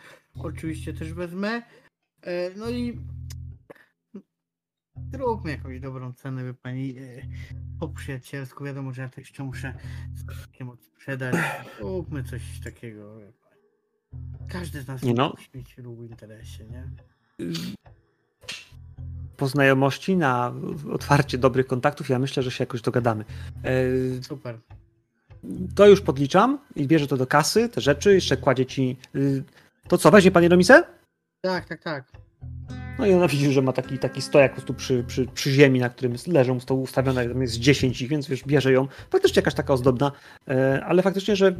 [0.43, 1.61] oczywiście też wezmę.
[2.21, 2.99] E, no i
[5.13, 7.21] zróbmy jakąś dobrą cenę, by Pani e,
[7.79, 9.73] po przyjacielsku, wiadomo, że ja to jeszcze muszę
[10.15, 11.35] z takim sprzedać.
[11.77, 13.19] Zróbmy coś takiego.
[14.49, 15.29] Każdy z nas no.
[15.29, 16.89] musi mieć ruch w interesie, nie?
[19.37, 20.53] Po znajomości na
[20.91, 23.25] otwarcie dobrych kontaktów, ja myślę, że się jakoś dogadamy.
[23.63, 23.73] E,
[24.23, 24.57] Super.
[25.75, 28.97] to już podliczam i bierze to do kasy, te rzeczy, jeszcze kładzie ci.
[29.15, 29.43] y,
[29.87, 30.83] To co, weźmie panie Romisę?
[31.41, 32.03] Tak, tak, tak.
[32.99, 35.79] No i ona widzi, że ma taki, taki stojak po prostu przy, przy, przy ziemi,
[35.79, 38.87] na którym leżą, to ustawione, tam jest 10 ich, więc wiesz, bierze ją.
[39.11, 40.11] Faktycznie jakaś taka ozdobna,
[40.47, 41.55] e, ale faktycznie, że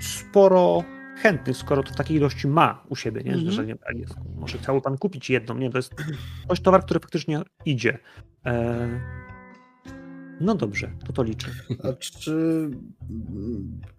[0.00, 0.84] sporo
[1.16, 3.32] chętnych, skoro to w takiej ilości ma u siebie, nie?
[3.32, 3.50] Mhm.
[3.50, 5.70] Że nie, jest, może chciałby pan kupić jedną, nie?
[5.70, 5.94] To jest
[6.48, 7.98] coś towar, który faktycznie idzie.
[8.46, 8.88] E,
[10.40, 11.50] no dobrze, to to liczę.
[11.82, 12.70] A czy,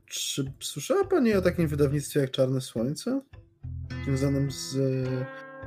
[0.06, 3.22] czy słyszała Pani o takim wydawnictwie jak Czarne Słońce?
[4.04, 4.78] Związanym z,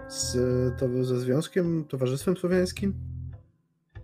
[0.09, 0.37] z
[0.79, 2.95] to, ze Związkiem, Towarzystwem Słowiańskim?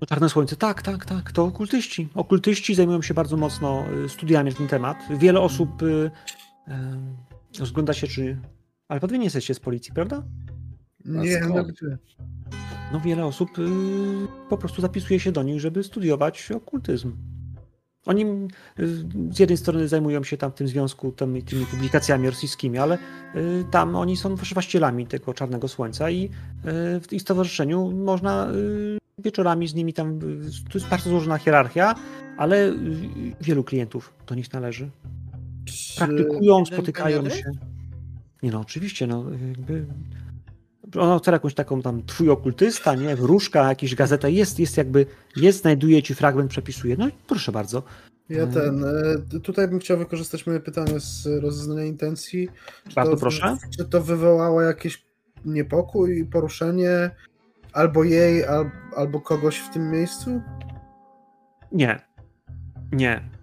[0.01, 2.09] No, Czarne Słońce, tak, tak, tak, to okultyści.
[2.15, 4.97] Okultyści zajmują się bardzo mocno y, studiami na ten temat.
[5.19, 6.11] Wiele osób y,
[7.59, 8.39] rozgląda się, czy...
[8.89, 10.25] Ale wy nie jesteście z policji, prawda?
[11.05, 11.99] Nie, no gdzie?
[12.93, 13.63] No wiele osób y,
[14.49, 17.17] po prostu zapisuje się do nich, żeby studiować okultyzm.
[18.07, 18.87] Oni y,
[19.31, 22.99] z jednej strony zajmują się tam w tym związku tymi, tymi publikacjami rosyjskimi, ale
[23.35, 26.31] y, tam oni są właścicielami tego Czarnego Słońca i y,
[27.01, 31.95] w ich stowarzyszeniu można y, wieczorami z nimi tam, y, to jest bardzo złożona hierarchia,
[32.37, 32.75] ale y,
[33.41, 34.91] wielu klientów do nich należy.
[35.97, 37.51] Praktykują, spotykają się.
[38.43, 39.87] Nie no, oczywiście, no jakby
[40.97, 45.61] ona otwiera jakąś taką tam twój okultysta, nie, wróżka, jakieś gazetę, jest, jest jakby, jest,
[45.63, 46.97] znajduje ci fragment, przepisuje.
[46.97, 47.83] No i proszę bardzo.
[48.29, 48.53] Ja Mhm.
[48.81, 48.85] ten.
[49.37, 52.49] e, Tutaj bym chciał wykorzystać moje pytanie z rozeznania intencji.
[52.89, 53.57] Czy Bardzo to, proszę.
[53.79, 55.05] Czy to wywołało jakiś
[55.45, 57.11] niepokój, poruszenie
[57.73, 60.41] albo jej, al, albo kogoś w tym miejscu?
[61.73, 62.01] Nie.
[62.93, 63.34] Nie.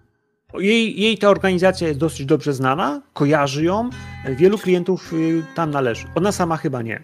[0.59, 3.89] Jej, jej ta organizacja jest dosyć dobrze znana, kojarzy ją,
[4.29, 6.07] wielu klientów y, tam należy.
[6.15, 7.03] Ona sama chyba nie.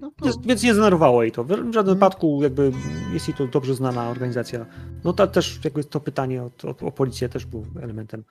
[0.00, 0.24] No to...
[0.24, 1.44] Więc, więc nie zdenerwowało jej to.
[1.44, 1.86] W żadnym Mhm.
[1.86, 2.72] wypadku jakby
[3.12, 4.66] jest jej to dobrze znana organizacja.
[5.04, 8.24] No to też jakby to pytanie o, o, o policję też było elementem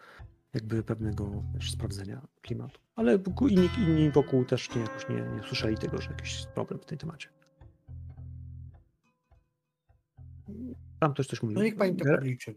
[0.54, 2.80] jakby pewnego sprawdzenia klimatu.
[2.96, 3.20] Ale
[3.50, 6.98] inni, inni wokół też nie, jakoś nie, nie słyszeli tego, że jakiś problem w tym
[6.98, 7.30] temacie.
[11.02, 11.58] Tam ktoś coś mówił.
[11.58, 12.56] No niech pani to policzy.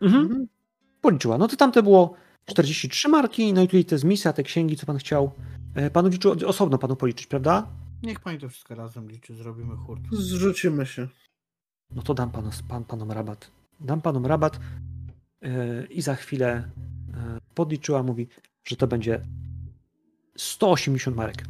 [0.00, 0.48] Mhm.
[1.00, 1.38] Policzyła.
[1.38, 2.14] No to tamte było
[2.46, 5.32] 43 marki, no i tutaj te z misja, te księgi, co pan chciał.
[5.74, 7.66] E, Panu liczył osobno panu policzyć, prawda?
[8.02, 10.02] Niech pani to wszystko razem liczy, zrobimy hurt.
[10.12, 11.08] Zrzucimy się.
[11.90, 13.50] No to dam panu, pan, panom rabat.
[13.80, 14.60] Dam panom rabat
[15.42, 16.48] e, i za chwilę
[17.14, 18.28] e, podliczyła, mówi,
[18.64, 19.26] że to będzie
[20.36, 21.44] 180 marek.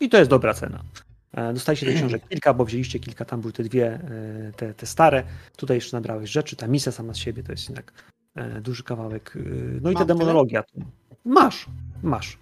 [0.00, 0.84] I to jest dobra cena.
[1.34, 4.86] E, Dostaliście tych książek kilka, bo wzięliście kilka, tam były te dwie, e, te, te
[4.86, 5.24] stare.
[5.56, 6.56] Tutaj jeszcze nabrałeś rzeczy.
[6.56, 7.92] Ta misja sama z siebie to jest jednak
[8.34, 9.38] e, duży kawałek.
[9.82, 10.64] No i ta demonologia.
[11.24, 11.66] Masz,
[12.02, 12.38] masz.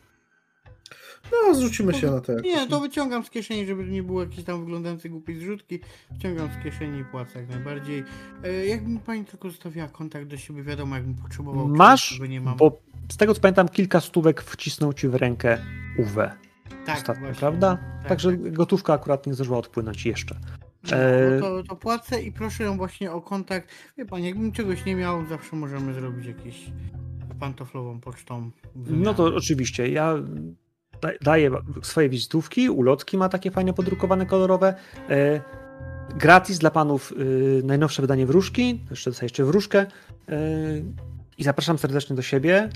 [1.32, 2.47] No, zrzucimy się na to jakoś.
[2.47, 5.81] Nie, to wyciągam z kieszeni, żeby nie było jakiejś tam wyglądającej głupiej zrzutki.
[6.10, 8.05] Wyciągam z kieszeni i płacę jak najbardziej.
[8.44, 11.69] E, jakby mi pani tylko zostawiła kontakt do siebie, wiadomo, jakbym potrzebował.
[11.69, 12.56] Masz, nie mam.
[12.56, 15.59] bo z tego co pamiętam, kilka stówek wcisnął ci w rękę
[15.98, 16.20] UW
[16.86, 17.40] tak, ostatnio, właśnie.
[17.40, 17.78] prawda?
[18.00, 18.52] Tak, Także tak.
[18.52, 20.36] gotówka akurat nie zdążyła odpłynąć jeszcze.
[20.90, 23.68] No, E, no to, to płacę i proszę ją właśnie o kontakt.
[23.98, 26.70] Wie pani, jakbym czegoś nie miał, zawsze możemy zrobić jakieś
[27.40, 28.50] pantoflową pocztą.
[28.76, 30.14] No to oczywiście, ja
[31.02, 31.50] da- daję
[31.82, 34.74] swoje wizytówki, ulotki ma takie fajne podrukowane, kolorowe.
[35.10, 35.40] E,
[36.18, 39.86] gratis dla panów e, najnowsze wydanie wróżki, jeszcze dostaję jeszcze wróżkę e,
[41.38, 42.68] i zapraszam serdecznie do siebie.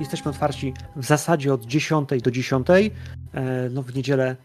[0.00, 2.66] Jesteśmy otwarci w zasadzie od 10 do 10.
[2.70, 2.90] E,
[3.70, 4.36] no w niedzielę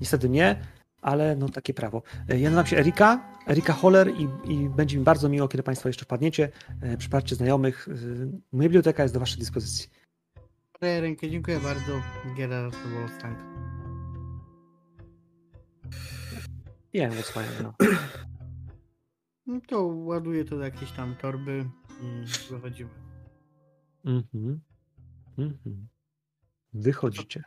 [0.00, 0.56] niestety nie,
[1.02, 2.02] ale no takie prawo.
[2.28, 5.88] E, ja nazywam się Erika, Erika Holler i, i będzie mi bardzo miło, kiedy Państwo
[5.88, 6.48] jeszcze wpadniecie,
[6.82, 7.88] e, przyparcie znajomych.
[8.52, 9.88] Moja biblioteka jest do Waszej dyspozycji.
[10.80, 12.02] Rękę, dziękuję bardzo.
[12.36, 13.38] Gerard Wolfgang.
[16.94, 17.46] Nie wiem, swoje.
[17.62, 17.74] No.
[19.46, 21.64] No to ładuję to do jakiejś tam torby
[22.02, 22.90] i wychodzimy.
[24.04, 24.60] Mhm.
[26.72, 27.44] Wychodzicie.